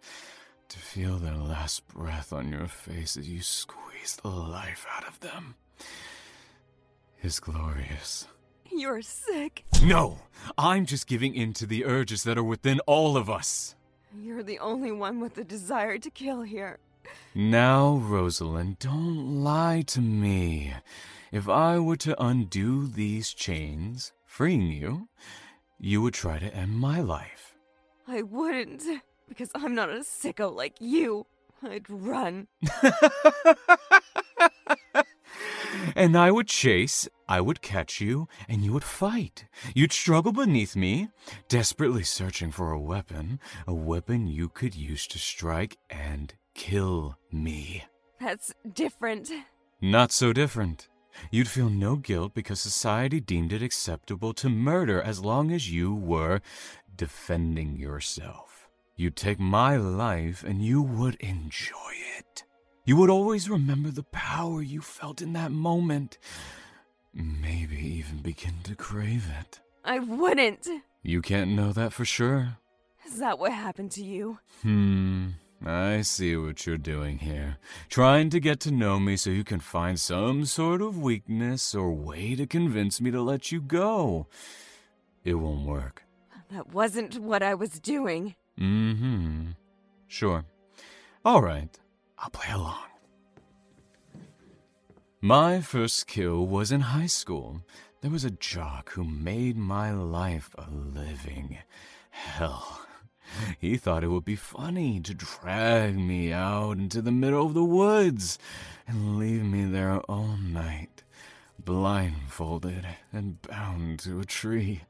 [0.70, 5.20] To feel their last breath on your face as you squeeze the life out of
[5.20, 5.56] them
[7.22, 8.28] is glorious.
[8.72, 9.66] You're sick.
[9.84, 10.20] No!
[10.58, 13.76] I'm just giving in to the urges that are within all of us.
[14.20, 16.80] You're the only one with the desire to kill here.
[17.36, 20.74] Now, Rosalind, don't lie to me.
[21.32, 25.08] If I were to undo these chains, freeing you,
[25.80, 27.56] you would try to end my life.
[28.08, 28.84] I wouldn't,
[29.30, 31.26] because I'm not a sicko like you.
[31.64, 32.48] I'd run.
[35.96, 39.46] And I would chase, I would catch you, and you would fight.
[39.74, 41.08] You'd struggle beneath me,
[41.48, 47.86] desperately searching for a weapon, a weapon you could use to strike and kill me.
[48.20, 49.32] That's different.
[49.80, 50.90] Not so different.
[51.32, 55.96] You'd feel no guilt because society deemed it acceptable to murder as long as you
[55.96, 56.42] were
[56.94, 58.68] defending yourself.
[58.98, 62.44] You'd take my life and you would enjoy it.
[62.84, 66.18] You would always remember the power you felt in that moment.
[67.14, 69.59] Maybe even begin to crave it.
[69.84, 70.68] I wouldn't.
[71.03, 72.57] You can't know that for sure.
[73.05, 74.39] Is that what happened to you?
[74.62, 75.30] Hmm,
[75.66, 77.57] I see what you're doing here.
[77.89, 81.91] Trying to get to know me so you can find some sort of weakness or
[81.91, 84.28] way to convince me to let you go.
[85.24, 86.03] It won't work.
[86.51, 88.36] That wasn't what I was doing.
[88.59, 89.45] Mm hmm.
[90.07, 90.45] Sure.
[91.24, 91.80] All right,
[92.18, 92.84] I'll play along.
[95.24, 97.62] My first kill was in high school.
[98.02, 101.60] There was a jock who made my life a living
[102.10, 102.82] hell.
[103.60, 107.64] He thought it would be funny to drag me out into the middle of the
[107.64, 108.40] woods
[108.88, 111.04] and leave me there all night,
[111.64, 114.82] blindfolded and bound to a tree.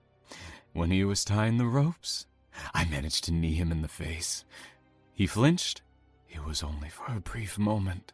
[0.71, 2.25] When he was tying the ropes,
[2.73, 4.45] I managed to knee him in the face.
[5.13, 5.81] He flinched.
[6.29, 8.13] It was only for a brief moment,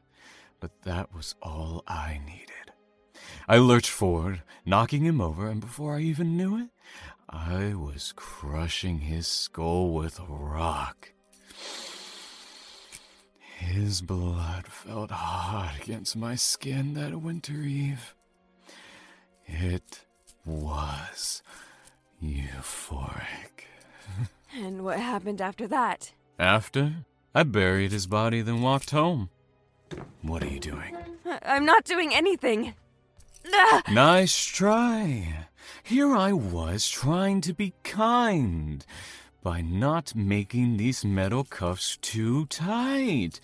[0.60, 2.74] but that was all I needed.
[3.48, 6.70] I lurched forward, knocking him over, and before I even knew it,
[7.30, 11.12] I was crushing his skull with a rock.
[13.40, 18.16] His blood felt hot against my skin that winter eve.
[19.46, 20.02] It
[20.46, 21.42] was
[22.24, 23.66] euphoric.
[24.56, 26.14] And what happened after that?
[26.40, 27.06] After,
[27.36, 29.30] I buried his body, then walked home.
[30.22, 30.96] What are you doing?
[31.26, 32.74] I- I'm not doing anything.
[33.90, 35.48] Nice try.
[35.84, 38.86] Here I was trying to be kind
[39.42, 43.40] by not making these metal cuffs too tight,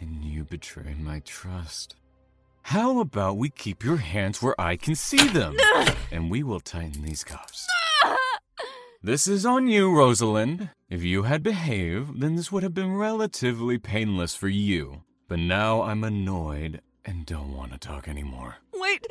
[0.00, 1.96] and you betray my trust.
[2.62, 5.56] How about we keep your hands where I can see them,
[6.12, 7.66] and we will tighten these cuffs.
[9.02, 10.70] This is on you, Rosalind.
[10.88, 15.02] If you had behaved, then this would have been relatively painless for you.
[15.30, 18.56] But now I'm annoyed and don't want to talk anymore.
[18.74, 19.06] Wait,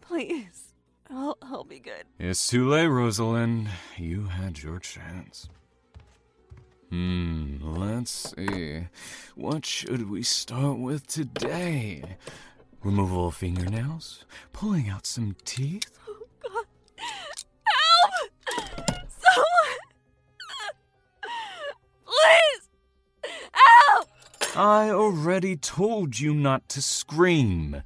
[0.00, 0.72] please.
[1.10, 2.04] I'll, I'll be good.
[2.18, 3.68] It's too late, Rosalind.
[3.98, 5.50] You had your chance.
[6.88, 8.86] Hmm, let's see.
[9.34, 12.16] What should we start with today?
[12.82, 14.24] Removal of fingernails?
[14.54, 15.98] Pulling out some teeth?
[24.56, 27.82] I already told you not to scream.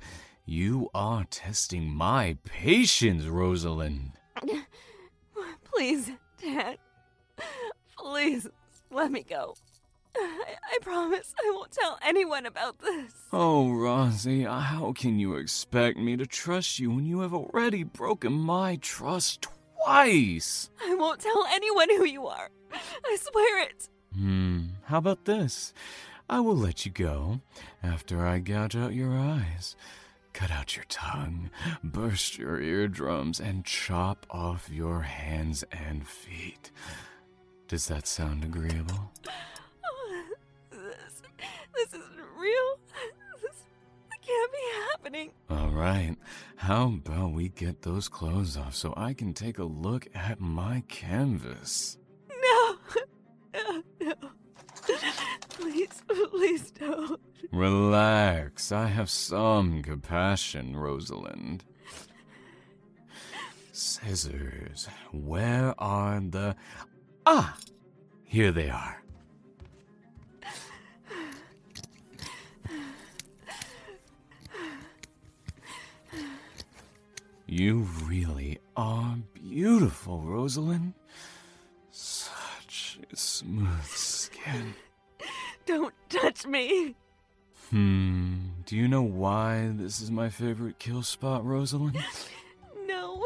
[0.47, 4.13] You are testing my patience, Rosalind.
[5.65, 6.79] Please, Dad.
[7.99, 8.47] Please,
[8.93, 9.57] let me go.
[10.17, 13.15] I, I promise I won't tell anyone about this.
[13.33, 18.33] Oh, Rosie, how can you expect me to trust you when you have already broken
[18.33, 19.49] my trust
[19.83, 20.71] twice?
[20.87, 22.51] I won't tell anyone who you are.
[22.73, 23.89] I swear it.
[24.15, 25.73] Hmm, how about this?
[26.31, 27.41] I will let you go
[27.83, 29.75] after I gouge out your eyes,
[30.33, 31.51] cut out your tongue,
[31.83, 36.71] burst your eardrums, and chop off your hands and feet.
[37.67, 39.11] Does that sound agreeable?
[39.85, 40.25] Oh,
[40.71, 41.21] this,
[41.75, 42.79] this isn't real.
[43.43, 43.65] This
[44.25, 44.59] can't be
[44.93, 45.31] happening.
[45.51, 46.15] All right,
[46.55, 50.85] how about we get those clothes off so I can take a look at my
[50.87, 51.99] canvas?
[52.29, 52.77] No.
[53.53, 54.15] No, no.
[55.61, 57.21] Please, please don't.
[57.53, 61.65] Relax, I have some compassion, Rosalind.
[63.73, 66.57] Scissors, where are the.
[67.27, 67.57] Ah!
[68.25, 69.03] Here they are.
[77.47, 80.95] You really are beautiful, Rosalind.
[81.91, 84.75] Such smooth skin.
[85.67, 86.95] Don't touch me.
[87.71, 88.37] Hmm,
[88.67, 92.03] do you know why this is my favorite kill spot, Rosalind?
[92.87, 93.25] No.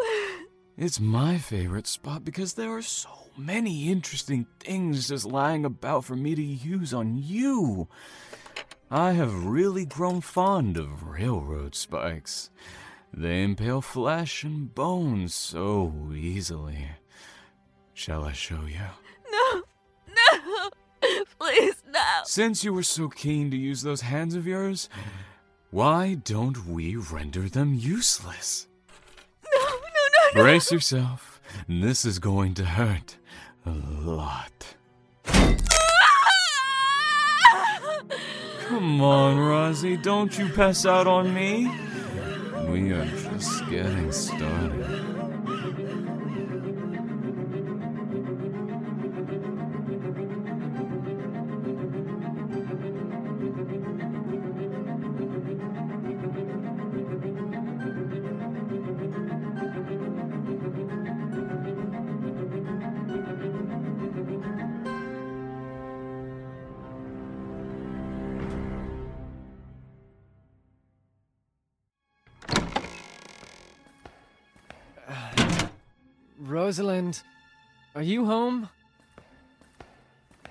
[0.77, 6.17] It's my favorite spot because there are so many interesting things just lying about for
[6.17, 7.89] me to use on you.
[8.91, 12.51] I have really grown fond of railroad spikes.
[13.13, 16.89] They impale flesh and bones so easily.
[17.95, 18.81] Shall I show you?
[19.31, 19.63] No.
[20.15, 20.71] No.
[21.39, 21.74] Please,
[22.25, 24.89] Since you were so keen to use those hands of yours,
[25.71, 28.67] why don't we render them useless?
[29.45, 30.43] No, no, no, no.
[30.43, 31.41] Brace yourself.
[31.69, 33.17] This is going to hurt
[33.67, 34.75] a lot.
[38.69, 41.71] Come on, Rosie, don't you pass out on me.
[42.69, 45.04] We are just getting started.
[76.55, 77.21] Rosalind,
[77.97, 78.69] are you home?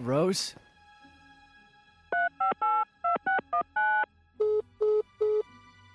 [0.01, 0.53] Rose?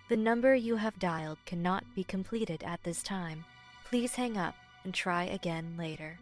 [0.09, 3.44] The number you have dialed cannot be completed at this time.
[3.84, 6.18] Please hang up and try again later.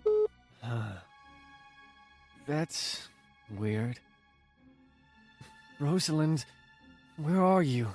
[2.48, 3.06] That's
[3.56, 4.00] weird.
[5.78, 6.44] Rosalind,
[7.18, 7.86] where are you?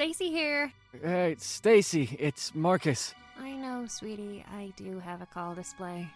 [0.00, 0.72] Stacy here.
[1.02, 3.14] Hey, Stacy, it's Marcus.
[3.38, 4.42] I know, sweetie.
[4.50, 6.08] I do have a call display.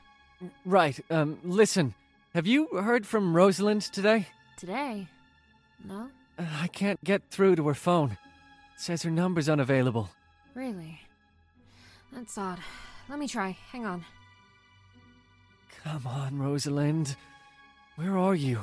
[0.65, 1.95] Right, um, listen.
[2.33, 4.27] Have you heard from Rosalind today?
[4.57, 5.07] Today?
[5.85, 6.09] No?
[6.39, 8.13] Uh, I can't get through to her phone.
[8.13, 10.09] It says her number's unavailable.
[10.55, 11.03] Really?
[12.11, 12.61] That's odd.
[13.11, 13.55] Let me try.
[13.71, 14.03] Hang on.
[15.83, 17.17] Come on, Rosalind.
[17.97, 18.61] Where are you?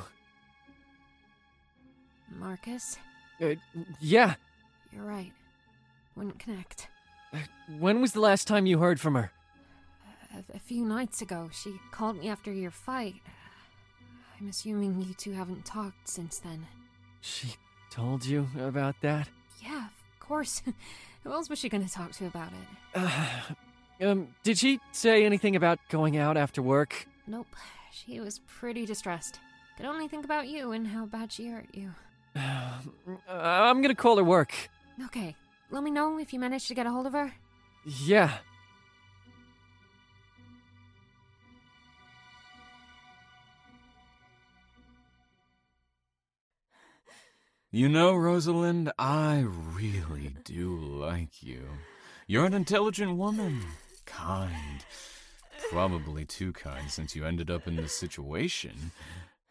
[2.28, 2.98] Marcus?
[3.40, 3.54] Uh,
[4.00, 4.34] yeah.
[4.94, 5.32] You're right.
[6.16, 6.88] Wouldn't connect.
[7.78, 9.32] When was the last time you heard from her?
[10.34, 13.14] A, a few nights ago, she called me after your fight.
[14.40, 16.66] I'm assuming you two haven't talked since then.
[17.20, 17.54] She
[17.90, 19.28] told you about that?
[19.62, 20.62] Yeah, of course.
[21.24, 22.98] Who else was she gonna talk to about it?
[22.98, 23.20] Uh,
[24.06, 27.06] um, did she say anything about going out after work?
[27.26, 27.46] Nope.
[27.92, 29.38] She was pretty distressed.
[29.76, 31.92] Could only think about you and how bad she hurt you.
[33.28, 34.52] Uh, I'm gonna call her work.
[35.04, 35.36] Okay.
[35.70, 37.32] Let me know if you manage to get a hold of her.
[37.84, 38.32] Yeah.
[47.74, 51.62] You know, Rosalind, I really do like you.
[52.26, 53.62] You're an intelligent woman.
[54.04, 54.84] Kind.
[55.70, 58.92] Probably too kind since you ended up in this situation.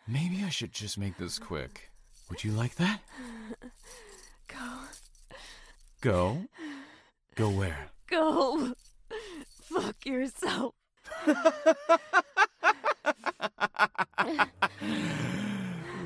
[0.08, 1.90] Maybe I should just make this quick.
[2.30, 3.02] Would you like that?
[6.02, 6.46] Go.
[7.36, 7.50] Go?
[7.52, 7.92] Where?
[8.10, 8.74] Go.
[9.46, 10.74] Fuck yourself.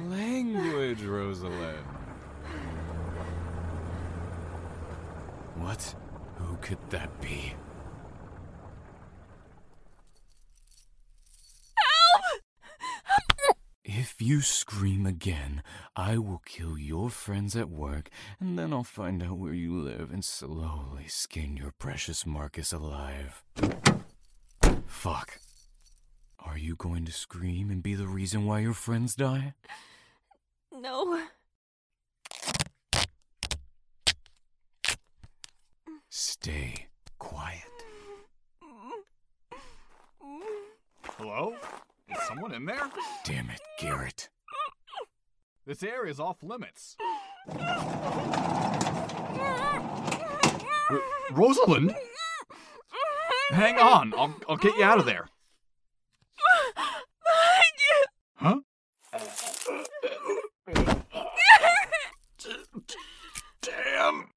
[0.10, 1.86] Language, Rosalind.
[5.56, 5.96] What?
[6.40, 7.54] Who could that be?
[13.88, 15.62] If you scream again,
[15.96, 18.10] I will kill your friends at work,
[18.40, 23.44] and then I'll find out where you live and slowly skin your precious Marcus alive.
[24.88, 25.38] Fuck.
[26.40, 29.54] Are you going to scream and be the reason why your friends die?
[30.74, 31.22] No.
[36.10, 36.88] Stay
[37.20, 37.62] quiet.
[41.04, 41.56] Hello?
[42.10, 42.90] Is someone in there?
[43.26, 44.30] Damn it, Garrett.
[45.68, 46.96] This area is off limits.
[50.90, 51.02] R-
[51.32, 51.96] Rosalind?
[53.50, 55.28] Hang on, I'll, I'll get you out of there.
[58.36, 58.60] Huh?
[63.62, 64.30] Damn.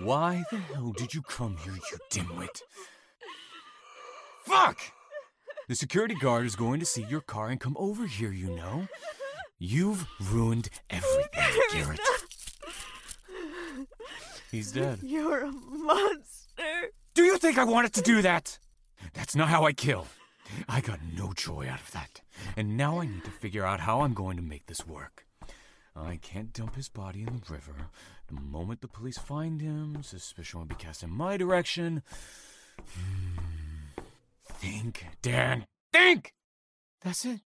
[0.00, 2.62] Why the hell did you come here, you dimwit?
[4.44, 4.80] Fuck!
[5.68, 8.88] The security guard is going to see your car and come over here, you know?
[9.58, 12.00] You've ruined everything, Garrett.
[14.50, 14.98] He's dead.
[15.02, 16.92] You're a monster.
[17.14, 18.58] Do you think I wanted to do that?
[19.14, 20.06] That's not how I kill.
[20.68, 22.20] I got no joy out of that.
[22.56, 25.26] And now I need to figure out how I'm going to make this work.
[25.94, 27.90] I can't dump his body in the river.
[28.28, 32.02] The moment the police find him, suspicion will be cast in my direction.
[32.78, 33.71] Hmm.
[34.62, 35.66] Think, Dan.
[35.92, 36.34] Think!
[37.02, 37.40] That's it.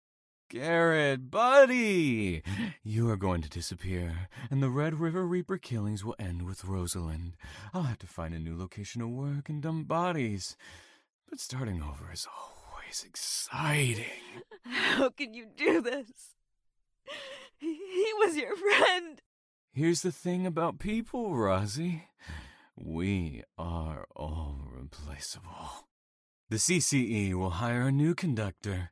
[0.49, 2.43] Garrett, buddy!
[2.83, 7.35] You are going to disappear, and the Red River Reaper killings will end with Rosalind.
[7.75, 10.57] I'll have to find a new location to work and dump bodies.
[11.29, 14.07] But starting over is always exciting.
[14.63, 16.09] How can you do this?
[17.59, 19.21] He, he was your friend.
[19.75, 22.05] Here's the thing about people, Rosie.
[22.75, 25.89] We are all replaceable.
[26.53, 28.91] The CCE will hire a new conductor.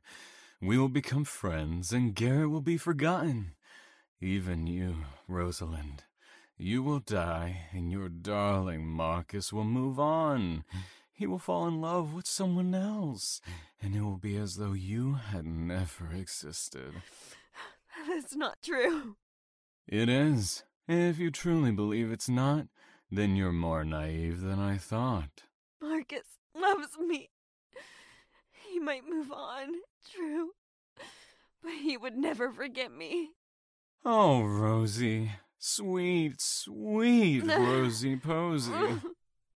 [0.59, 3.51] We will become friends, and Garrett will be forgotten.
[4.19, 6.05] Even you, Rosalind.
[6.57, 10.63] You will die, and your darling Marcus will move on.
[11.13, 13.41] He will fall in love with someone else,
[13.79, 16.93] and it will be as though you had never existed.
[18.07, 19.17] That's not true.
[19.87, 20.63] It is.
[20.87, 22.65] If you truly believe it's not,
[23.11, 25.43] then you're more naive than I thought.
[25.79, 26.25] Marcus
[26.55, 27.29] loves me.
[28.71, 29.67] He might move on,
[30.15, 30.51] true.
[31.61, 33.31] But he would never forget me.
[34.05, 35.31] Oh, Rosie.
[35.59, 39.01] Sweet, sweet Rosie Posey.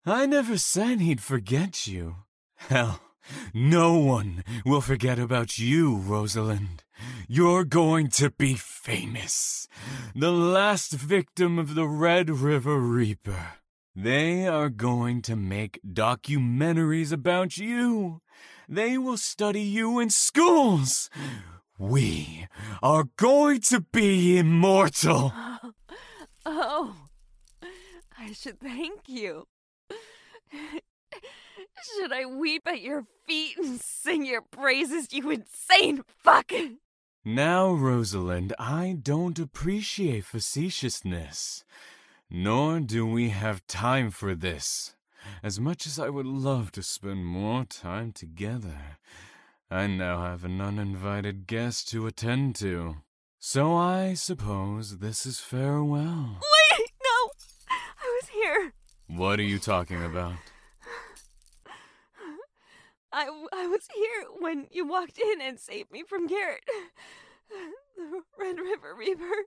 [0.05, 2.17] I never said he'd forget you.
[2.55, 2.99] Hell,
[3.53, 6.83] no one will forget about you, Rosalind.
[7.29, 9.69] You're going to be famous.
[10.13, 13.53] The last victim of the Red River Reaper.
[13.95, 18.21] They are going to make documentaries about you.
[18.67, 21.09] They will study you in schools.
[21.77, 22.47] We
[22.81, 25.33] are going to be immortal.
[25.35, 25.71] Oh,
[26.45, 26.95] oh.
[28.17, 29.47] I should thank you.
[31.97, 36.51] Should I weep at your feet and sing your praises, you insane fuck?
[37.23, 41.63] Now, Rosalind, I don't appreciate facetiousness.
[42.29, 44.94] Nor do we have time for this.
[45.43, 48.97] As much as I would love to spend more time together,
[49.69, 52.97] I now have an uninvited guest to attend to.
[53.39, 56.39] So I suppose this is farewell.
[56.41, 57.31] Wait, no!
[57.69, 58.73] I was here.
[59.07, 60.33] What are you talking about?
[63.11, 66.63] I, I was here when you walked in and saved me from Garrett.
[67.97, 69.45] The Red River Reaper.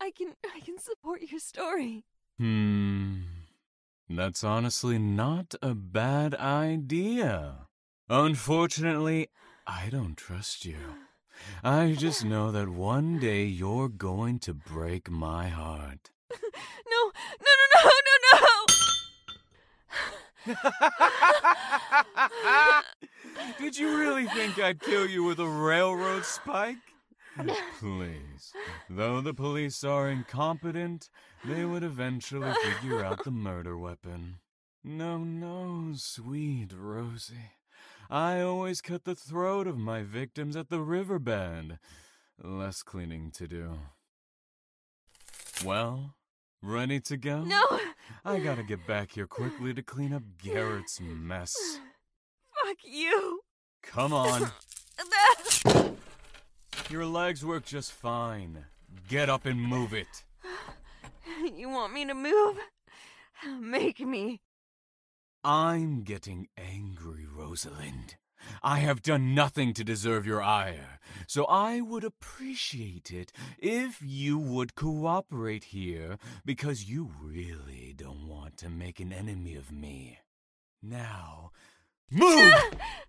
[0.00, 2.04] I can I can support your story.
[2.38, 2.91] Hmm.
[4.14, 7.68] That's honestly not a bad idea.
[8.10, 9.30] Unfortunately,
[9.66, 10.76] I don't trust you.
[11.64, 16.10] I just know that one day you're going to break my heart.
[16.30, 17.10] No,
[17.40, 18.46] no, no, no, no,
[20.46, 20.72] no!
[23.58, 26.76] Did you really think I'd kill you with a railroad spike?
[27.78, 28.52] Please.
[28.90, 31.08] Though the police are incompetent,
[31.44, 34.36] they would eventually figure out the murder weapon.
[34.84, 37.52] No, no, sweet Rosie.
[38.10, 41.78] I always cut the throat of my victims at the riverbed.
[42.42, 43.78] Less cleaning to do.
[45.64, 46.14] Well,
[46.60, 47.44] ready to go?
[47.44, 47.62] No!
[48.24, 51.54] I gotta get back here quickly to clean up Garrett's mess.
[52.64, 53.40] Fuck you.
[53.82, 54.50] Come on.
[56.90, 58.66] Your legs work just fine.
[59.08, 60.24] Get up and move it.
[61.56, 62.58] You want me to move?
[63.60, 64.40] Make me.
[65.44, 68.16] I'm getting angry, Rosalind.
[68.62, 74.36] I have done nothing to deserve your ire, so I would appreciate it if you
[74.36, 80.18] would cooperate here because you really don't want to make an enemy of me.
[80.82, 81.52] Now,
[82.10, 82.52] move!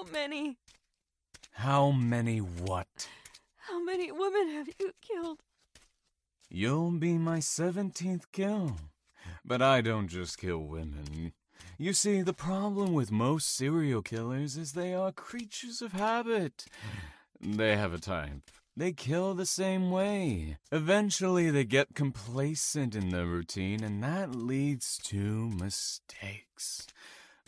[0.00, 0.56] How many?
[1.52, 3.08] How many what?
[3.68, 5.40] How many women have you killed?
[6.48, 8.78] You'll be my 17th kill.
[9.44, 11.34] But I don't just kill women.
[11.76, 16.64] You see, the problem with most serial killers is they are creatures of habit.
[17.38, 18.50] They have a type.
[18.74, 20.56] They kill the same way.
[20.72, 26.86] Eventually, they get complacent in their routine, and that leads to mistakes.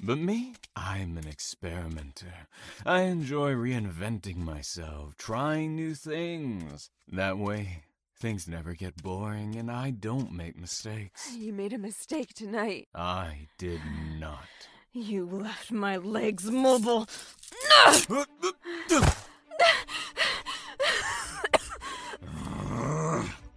[0.05, 2.49] But me, I'm an experimenter.
[2.85, 6.91] I enjoy reinventing myself, trying new things.
[7.07, 7.85] That way,
[8.19, 11.33] things never get boring and I don't make mistakes.
[11.33, 12.89] You made a mistake tonight.
[12.93, 13.81] I did
[14.19, 14.49] not.
[14.93, 17.07] You left my legs mobile.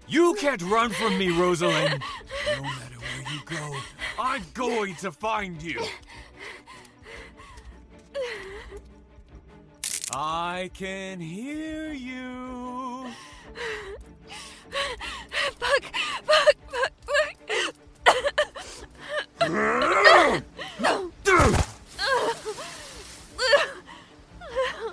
[0.08, 2.04] You can't run from me, Rosalind!
[2.56, 3.78] No matter where you go,
[4.20, 5.84] I'm going to find you!
[10.18, 13.08] I can hear you.
[15.60, 15.84] fuck,
[16.24, 17.36] fuck, fuck, fuck.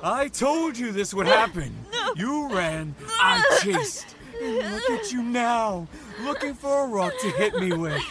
[0.03, 1.73] I told you this would happen.
[2.17, 4.17] You ran, I chased.
[4.43, 5.87] And look at you now,
[6.23, 8.03] looking for a rock to hit me with.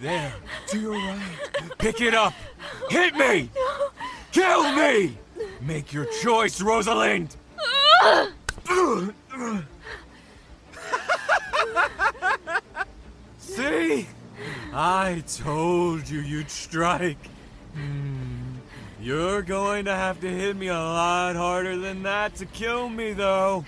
[0.00, 0.34] There,
[0.66, 1.22] to your right.
[1.78, 2.34] Pick it up.
[2.90, 3.48] Hit me.
[4.32, 5.18] Kill me.
[5.60, 7.36] Make your choice, Rosalind.
[13.38, 14.06] See?
[14.72, 17.18] I told you you'd strike.
[17.74, 18.56] Hmm.
[19.00, 23.12] You're going to have to hit me a lot harder than that to kill me,
[23.12, 23.64] though.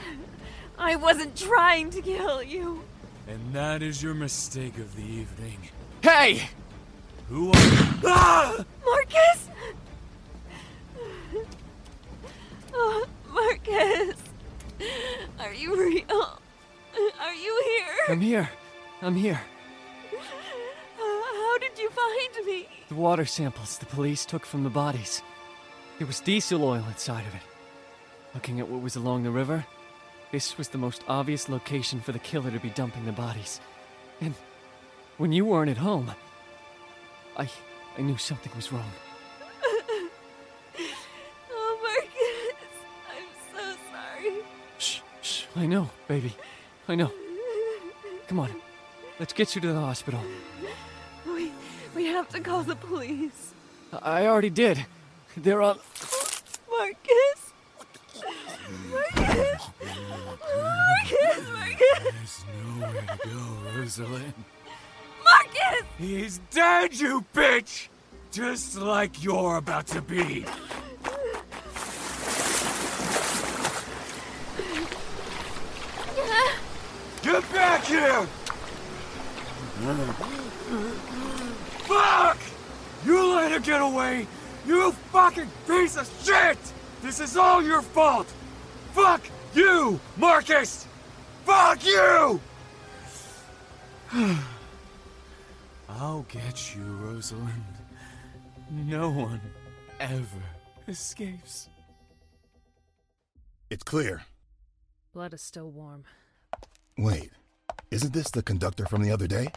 [0.78, 2.82] I wasn't trying to kill you.
[3.28, 5.58] And that is your mistake of the evening.
[6.02, 6.48] Hey!
[7.28, 7.54] Who are
[8.04, 8.64] Ah!
[8.84, 9.48] Marcus!
[12.72, 14.16] Oh, Marcus!
[15.38, 16.40] Are you real?
[17.20, 17.96] Are you here?
[18.08, 18.50] I'm here.
[19.02, 19.40] I'm here.
[20.98, 22.68] How did you find me?
[22.88, 25.22] The water samples the police took from the bodies.
[25.98, 27.42] There was diesel oil inside of it.
[28.34, 29.66] Looking at what was along the river,
[30.32, 33.60] this was the most obvious location for the killer to be dumping the bodies.
[34.20, 34.34] And
[35.18, 36.10] when you weren't at home,
[37.36, 37.50] I
[37.98, 38.90] I knew something was wrong.
[45.56, 46.34] I know, baby.
[46.88, 47.12] I know.
[48.28, 48.50] Come on.
[49.18, 50.20] Let's get you to the hospital.
[51.26, 51.52] We,
[51.94, 53.52] we have to call the police.
[54.02, 54.86] I already did.
[55.36, 55.78] They're on.
[56.70, 57.52] Marcus!
[58.90, 59.68] Marcus!
[60.56, 61.48] Marcus!
[61.48, 62.02] Marcus!
[62.02, 64.34] There's nowhere to go, Rosalind.
[65.24, 65.86] Marcus!
[65.98, 67.88] He's dead, you bitch!
[68.30, 70.46] Just like you're about to be.
[77.22, 78.26] Get back here!
[81.86, 82.38] Fuck!
[83.04, 84.26] You let her get away!
[84.66, 86.58] You fucking piece of shit!
[87.02, 88.26] This is all your fault!
[88.92, 89.22] Fuck
[89.54, 90.86] you, Marcus!
[91.44, 92.40] Fuck you!
[95.88, 97.64] I'll get you, Rosalind.
[98.70, 99.40] No one
[99.98, 100.42] ever
[100.88, 101.68] escapes.
[103.68, 104.22] It's clear.
[105.12, 106.04] Blood is still warm.
[106.96, 107.30] Wait,
[107.90, 109.48] isn't this the conductor from the other day?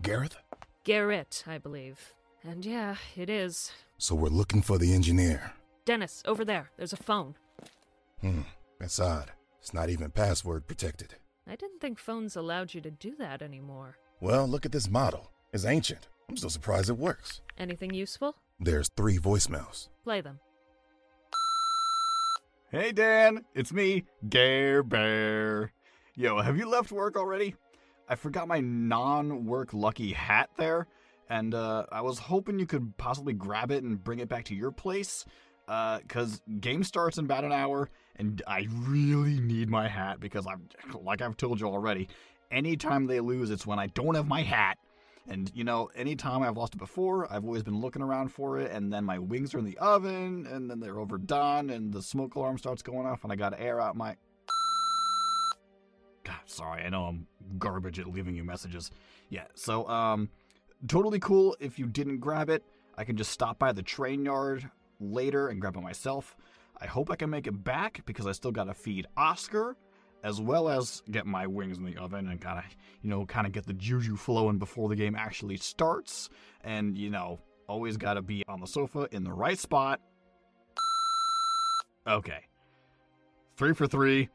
[0.00, 0.36] Gareth?
[0.84, 2.14] Garrett, I believe.
[2.42, 3.72] And yeah, it is.
[3.98, 5.52] So we're looking for the engineer.
[5.84, 6.70] Dennis, over there.
[6.76, 7.34] There's a phone.
[8.20, 8.42] Hmm,
[8.80, 9.32] that's odd.
[9.60, 11.14] It's not even password protected.
[11.46, 13.98] I didn't think phones allowed you to do that anymore.
[14.20, 15.30] Well, look at this model.
[15.52, 16.08] It's ancient.
[16.30, 17.42] I'm so surprised it works.
[17.58, 18.36] Anything useful?
[18.58, 19.88] There's three voicemails.
[20.02, 20.40] Play them.
[22.74, 25.70] Hey Dan, it's me, Gare Bear.
[26.16, 27.54] Yo, have you left work already?
[28.08, 30.88] I forgot my non-work lucky hat there,
[31.30, 34.56] and uh, I was hoping you could possibly grab it and bring it back to
[34.56, 35.24] your place.
[35.68, 40.44] Uh, cause game starts in about an hour, and I really need my hat because
[40.44, 40.68] I'm,
[41.00, 42.08] like I've told you already,
[42.50, 44.78] anytime they lose, it's when I don't have my hat.
[45.28, 48.70] And you know, anytime I've lost it before, I've always been looking around for it,
[48.70, 52.34] and then my wings are in the oven, and then they're overdone, and the smoke
[52.34, 54.16] alarm starts going off, and I gotta air out my.
[56.24, 57.26] God, sorry, I know I'm
[57.58, 58.90] garbage at leaving you messages.
[59.28, 60.30] Yeah, so, um,
[60.88, 62.62] totally cool if you didn't grab it.
[62.96, 64.70] I can just stop by the train yard
[65.00, 66.36] later and grab it myself.
[66.80, 69.76] I hope I can make it back because I still gotta feed Oscar,
[70.24, 72.64] as well as get my wings in the oven and gotta,
[73.02, 76.30] you know, kind of get the juju flowing before the game actually starts.
[76.62, 77.38] And, you know,
[77.68, 80.00] always gotta be on the sofa in the right spot.
[82.08, 82.40] Okay.
[83.58, 84.30] Three for three.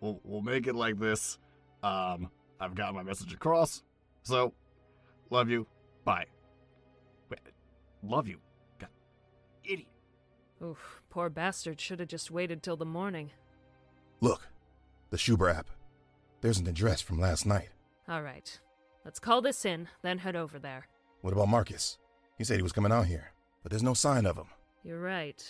[0.00, 1.38] We'll, we'll make it like this.
[1.84, 2.28] Um,
[2.60, 3.84] I've got my message across.
[4.24, 4.52] So,
[5.30, 5.68] love you.
[6.04, 6.26] Bye.
[7.30, 7.40] Wait,
[8.02, 8.38] love you.
[8.78, 8.90] God,
[9.64, 9.86] idiot.
[10.62, 13.30] Oof, poor bastard should have just waited till the morning.
[14.20, 14.48] Look,
[15.12, 15.68] the Schuber app.
[16.40, 17.68] There's an address from last night.
[18.08, 18.58] All right.
[19.04, 20.88] Let's call this in, then head over there.
[21.20, 21.98] What about Marcus?
[22.38, 23.32] He said he was coming out here,
[23.62, 24.46] but there's no sign of him.
[24.82, 25.44] You're right.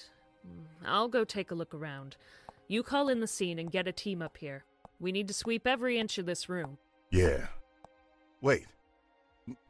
[0.45, 2.17] Mm, I'll go take a look around.
[2.67, 4.65] You call in the scene and get a team up here.
[4.99, 6.79] We need to sweep every inch of this room.
[7.13, 7.47] Yeah.
[8.41, 8.67] Wait.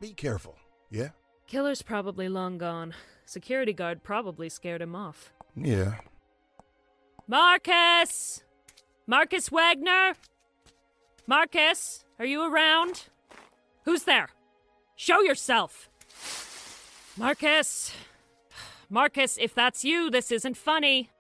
[0.01, 0.57] Be careful,
[0.91, 1.11] yeah?
[1.47, 2.95] Killer's probably long gone.
[3.27, 5.33] Security guard probably scared him off.
[5.55, 5.97] Yeah.
[7.29, 8.43] Marcus!
[9.07, 10.15] Marcus Wagner?
[11.27, 13.05] Marcus, are you around?
[13.85, 14.29] Who's there?
[14.97, 15.89] Show yourself!
[17.17, 17.93] Marcus!
[18.89, 21.11] Marcus, if that's you, this isn't funny.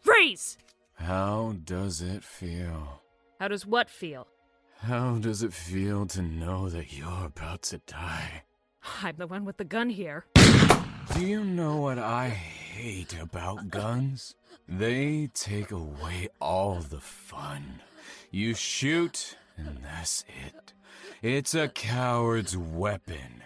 [0.00, 0.58] Freeze!
[0.94, 3.00] How does it feel?
[3.40, 4.26] How does what feel?
[4.80, 8.42] How does it feel to know that you're about to die?
[9.02, 10.26] I'm the one with the gun here.
[11.14, 12.36] Do you know what I
[12.72, 14.34] hate about guns?
[14.66, 17.82] They take away all the fun.
[18.30, 20.72] You shoot, and that's it.
[21.20, 23.42] It's a coward's weapon.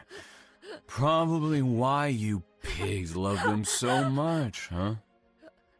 [0.86, 4.94] Probably why you pigs love them so much, huh?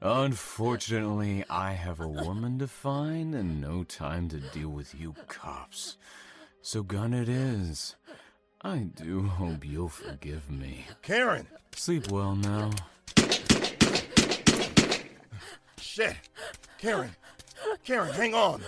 [0.00, 5.96] Unfortunately, I have a woman to find and no time to deal with you cops.
[6.62, 7.94] So gun it is.
[8.62, 10.86] I do hope you'll forgive me.
[11.02, 11.46] Karen!
[11.76, 12.72] Sleep well now.
[15.96, 16.14] Shit!
[16.76, 17.16] Karen!
[17.82, 18.60] Karen, hang on!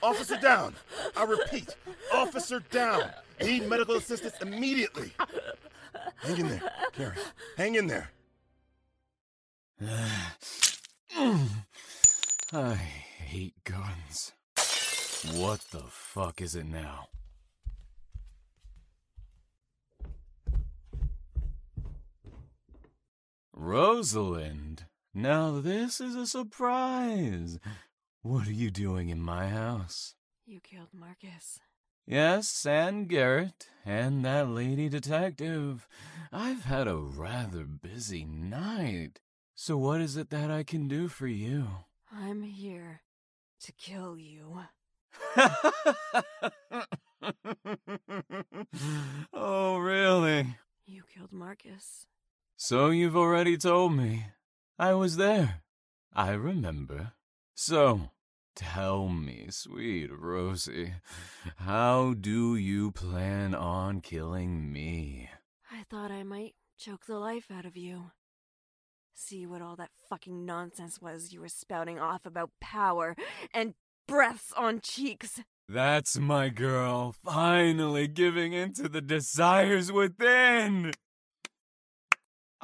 [0.00, 0.76] Officer down!
[1.16, 1.74] I repeat,
[2.14, 3.10] officer down!
[3.40, 5.10] Need medical assistance immediately!
[6.18, 6.62] Hang in there,
[6.92, 7.18] Karen.
[7.56, 8.12] Hang in there.
[12.52, 14.30] I hate guns.
[15.34, 17.08] What the fuck is it now?
[23.52, 24.84] Rosalind,
[25.14, 27.58] now this is a surprise.
[28.22, 30.14] What are you doing in my house?
[30.46, 31.60] You killed Marcus.
[32.06, 35.86] Yes, and Garrett, and that lady detective.
[36.32, 39.20] I've had a rather busy night.
[39.54, 41.66] So, what is it that I can do for you?
[42.12, 43.02] I'm here
[43.60, 44.62] to kill you.
[49.32, 50.56] oh, really?
[50.84, 52.06] You killed Marcus.
[52.56, 54.26] So, you've already told me.
[54.82, 55.62] I was there.
[56.12, 57.12] I remember.
[57.54, 58.10] So,
[58.56, 60.94] tell me, sweet Rosie,
[61.58, 65.30] how do you plan on killing me?
[65.70, 68.10] I thought I might choke the life out of you.
[69.14, 73.14] See what all that fucking nonsense was you were spouting off about power
[73.54, 73.74] and
[74.08, 75.42] breaths on cheeks.
[75.68, 80.90] That's my girl, finally giving in to the desires within.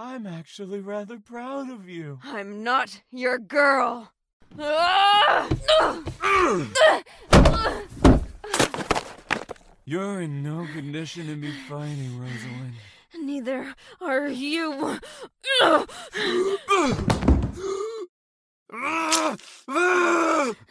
[0.01, 2.21] I'm actually rather proud of you.
[2.23, 4.13] I'm not your girl.
[9.85, 12.75] You're in no condition to be fighting, Rosalind.
[13.19, 15.01] Neither are you.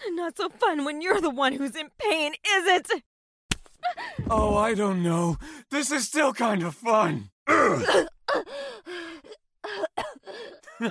[0.09, 3.03] Not so fun when you're the one who's in pain, is it?
[4.29, 5.35] Oh, I don't know.
[5.69, 7.29] This is still kind of fun.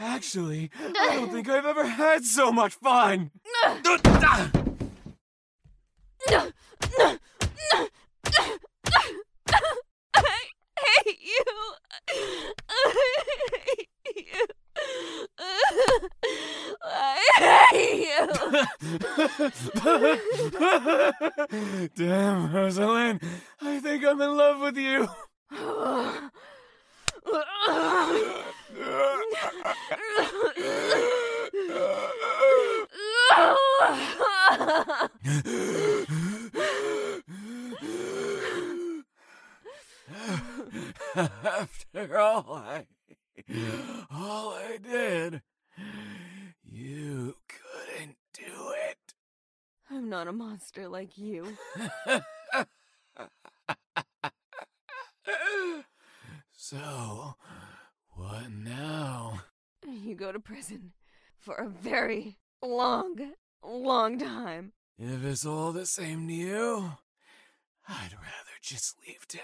[0.00, 3.30] Actually, I don't think I've ever had so much fun.
[3.66, 3.98] I
[11.04, 11.44] hate you.
[12.70, 12.94] I
[13.66, 14.46] hate you.
[16.82, 18.06] I hate
[21.68, 21.88] you.
[21.96, 23.20] Damn, Rosalind.
[23.60, 25.08] I think I'm in love with you.
[41.14, 42.86] After all I,
[44.10, 45.42] all I did,
[46.64, 49.14] you couldn't do it.
[49.90, 51.56] I'm not a monster like you.
[56.52, 57.36] So,
[58.14, 59.42] what now?
[59.86, 60.92] You go to prison
[61.38, 63.31] for a very long.
[65.32, 66.92] It's all the same to you,
[67.88, 69.40] I'd rather just leave town.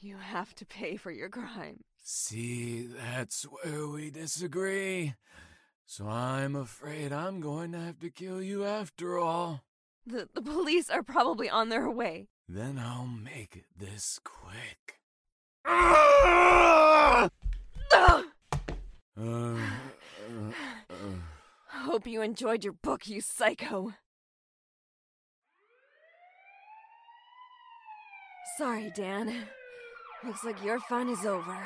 [0.00, 1.84] You have to pay for your crime.
[2.02, 5.14] See, that's where we disagree.
[5.86, 9.60] So I'm afraid I'm going to have to kill you after all.
[10.04, 12.26] The, the police are probably on their way.
[12.48, 14.98] Then I'll make this quick.
[17.92, 18.22] Uh,
[19.16, 19.58] uh, uh.
[21.68, 23.92] Hope you enjoyed your book, you psycho.
[28.56, 29.34] Sorry, Dan.
[30.24, 31.58] Looks like your fun is over.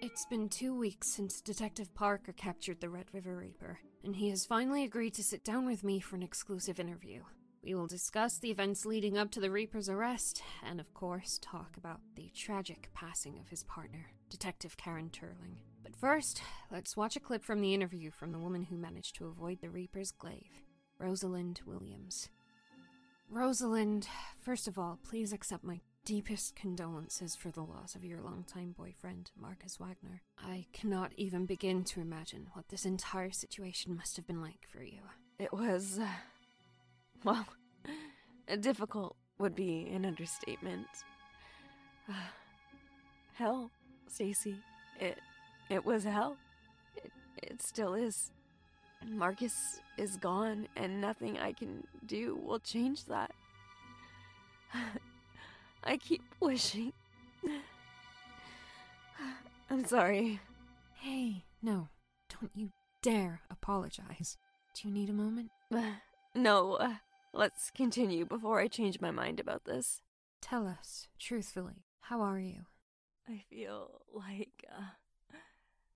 [0.00, 4.46] It's been two weeks since Detective Parker captured the Red River Reaper, and he has
[4.46, 7.22] finally agreed to sit down with me for an exclusive interview.
[7.64, 11.76] We will discuss the events leading up to the Reaper's arrest, and of course, talk
[11.76, 15.56] about the tragic passing of his partner, Detective Karen Turling.
[15.82, 16.40] But first,
[16.70, 19.70] let's watch a clip from the interview from the woman who managed to avoid the
[19.70, 20.62] Reaper's glaive,
[21.00, 22.28] Rosalind Williams.
[23.30, 24.08] Rosalind,
[24.40, 29.32] first of all, please accept my deepest condolences for the loss of your longtime boyfriend,
[29.38, 30.22] Marcus Wagner.
[30.38, 34.82] I cannot even begin to imagine what this entire situation must have been like for
[34.82, 35.00] you.
[35.38, 35.98] It was.
[35.98, 36.06] Uh,
[37.24, 37.46] well,
[38.60, 40.86] difficult would be an understatement.
[42.08, 42.12] Uh,
[43.34, 43.72] hell,
[44.06, 44.56] Stacy.
[45.00, 45.18] It.
[45.68, 46.36] It was hell.
[46.96, 47.10] It,
[47.42, 48.30] it still is.
[49.08, 53.32] Marcus is gone, and nothing I can do will change that.
[55.84, 56.92] I keep wishing.
[59.70, 60.40] I'm sorry.
[60.94, 61.88] Hey, no,
[62.28, 62.70] don't you
[63.02, 64.36] dare apologize.
[64.74, 65.50] Do you need a moment?
[66.34, 66.96] No, uh,
[67.32, 70.02] let's continue before I change my mind about this.
[70.42, 72.66] Tell us, truthfully, how are you?
[73.26, 75.34] I feel like, uh,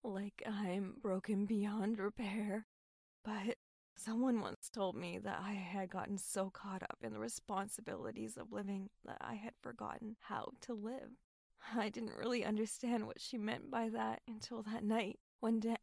[0.02, 2.64] like I'm broken beyond repair.
[3.24, 3.56] But
[3.94, 8.52] someone once told me that I had gotten so caught up in the responsibilities of
[8.52, 11.10] living that I had forgotten how to live.
[11.76, 15.76] I didn't really understand what she meant by that until that night when da-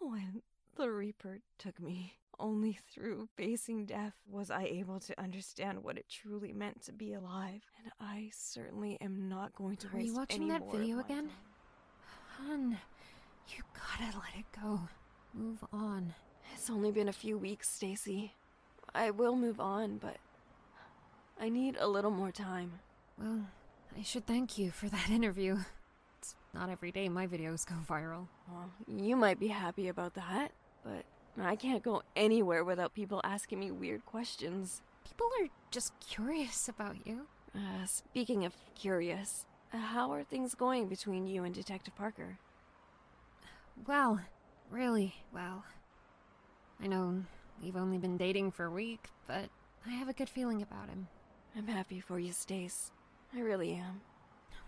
[0.00, 0.42] when
[0.76, 2.14] the Reaper took me.
[2.38, 7.12] Only through facing death was I able to understand what it truly meant to be
[7.12, 10.00] alive, and I certainly am not going to waste time.
[10.00, 11.30] Are you watching that video again?
[12.36, 12.78] Hun,
[13.48, 14.80] you gotta let it go.
[15.34, 16.14] Move on.
[16.54, 18.34] It's only been a few weeks, Stacy.
[18.94, 20.18] I will move on, but
[21.40, 22.80] I need a little more time.
[23.18, 23.46] Well,
[23.98, 25.58] I should thank you for that interview.
[26.18, 28.28] It's not every day my videos go viral.
[28.50, 30.52] Well, you might be happy about that,
[30.84, 31.04] but
[31.40, 34.82] I can't go anywhere without people asking me weird questions.
[35.08, 37.26] People are just curious about you.
[37.54, 42.38] Uh, speaking of curious, uh, how are things going between you and Detective Parker?
[43.86, 44.20] Well,
[44.70, 45.64] really well.
[46.82, 47.22] I know
[47.62, 49.48] we've only been dating for a week, but
[49.86, 51.08] I have a good feeling about him.
[51.56, 52.90] I'm happy for you, Stace.
[53.34, 54.00] I really am.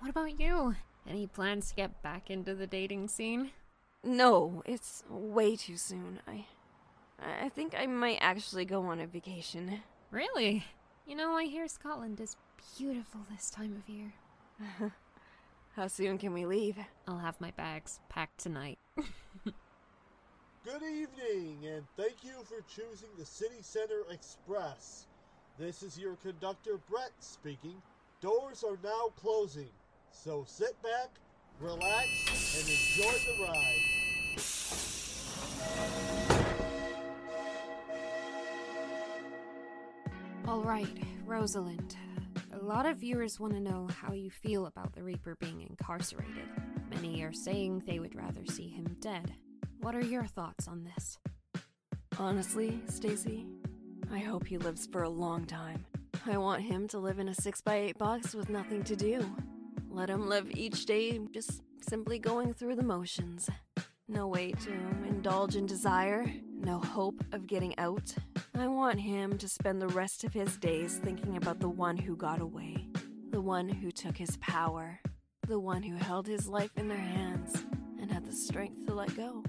[0.00, 0.76] What about you?
[1.08, 3.50] Any plans to get back into the dating scene?
[4.02, 6.20] No, it's way too soon.
[6.26, 6.44] I
[7.42, 9.80] I think I might actually go on a vacation.
[10.10, 10.64] Really?
[11.06, 12.36] You know, I hear Scotland is
[12.76, 14.12] beautiful this time of year.
[15.76, 16.76] How soon can we leave?
[17.08, 18.78] I'll have my bags packed tonight.
[20.64, 25.04] Good evening, and thank you for choosing the City Center Express.
[25.58, 27.82] This is your conductor, Brett, speaking.
[28.22, 29.68] Doors are now closing,
[30.10, 31.10] so sit back,
[31.60, 32.08] relax,
[32.56, 33.82] and enjoy the ride.
[40.48, 41.94] All right, Rosalind.
[42.54, 46.48] A lot of viewers want to know how you feel about the Reaper being incarcerated.
[46.88, 49.34] Many are saying they would rather see him dead.
[49.84, 51.18] What are your thoughts on this?
[52.18, 53.44] Honestly, Stacy,
[54.10, 55.84] I hope he lives for a long time.
[56.24, 59.22] I want him to live in a 6x8 box with nothing to do.
[59.90, 63.50] Let him live each day just simply going through the motions.
[64.08, 64.72] No way to
[65.06, 68.14] indulge in desire, no hope of getting out.
[68.54, 72.16] I want him to spend the rest of his days thinking about the one who
[72.16, 72.88] got away,
[73.32, 74.98] the one who took his power,
[75.46, 77.62] the one who held his life in their hands
[78.00, 79.44] and had the strength to let go.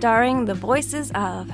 [0.00, 1.52] Starring the voices of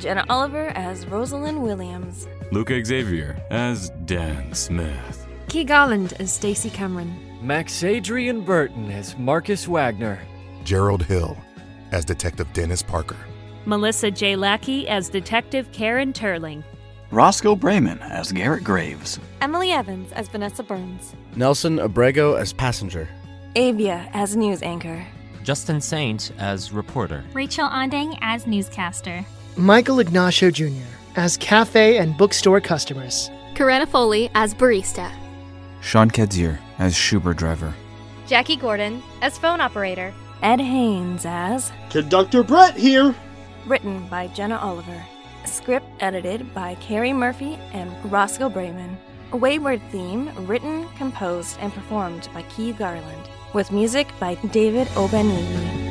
[0.00, 5.24] Jenna Oliver as Rosalind Williams, Luca Xavier as Dan Smith.
[5.48, 7.16] Key Garland as Stacy Cameron.
[7.40, 10.18] Max Adrian Burton as Marcus Wagner.
[10.64, 11.36] Gerald Hill
[11.92, 13.16] as Detective Dennis Parker.
[13.66, 14.34] Melissa J.
[14.34, 16.64] Lackey as Detective Karen Turling.
[17.12, 19.20] Roscoe Brayman as Garrett Graves.
[19.40, 21.14] Emily Evans as Vanessa Burns.
[21.36, 23.08] Nelson Abrego as passenger.
[23.54, 25.06] Avia as news anchor,
[25.46, 27.22] Justin Saint as reporter.
[27.32, 29.24] Rachel Ondang as newscaster.
[29.56, 30.90] Michael Ignacio Jr.
[31.14, 33.30] as cafe and bookstore customers.
[33.54, 35.08] Corinna Foley as barista.
[35.80, 37.72] Sean Kedzier as Schuber driver.
[38.26, 40.12] Jackie Gordon as phone operator.
[40.42, 43.14] Ed Haynes as Conductor Brett here.
[43.66, 45.00] written by Jenna Oliver,
[45.44, 48.96] script edited by Carrie Murphy and Roscoe Brayman.
[49.32, 55.85] A Wayward theme written, composed, and performed by Key Garland, with music by David Obenigui.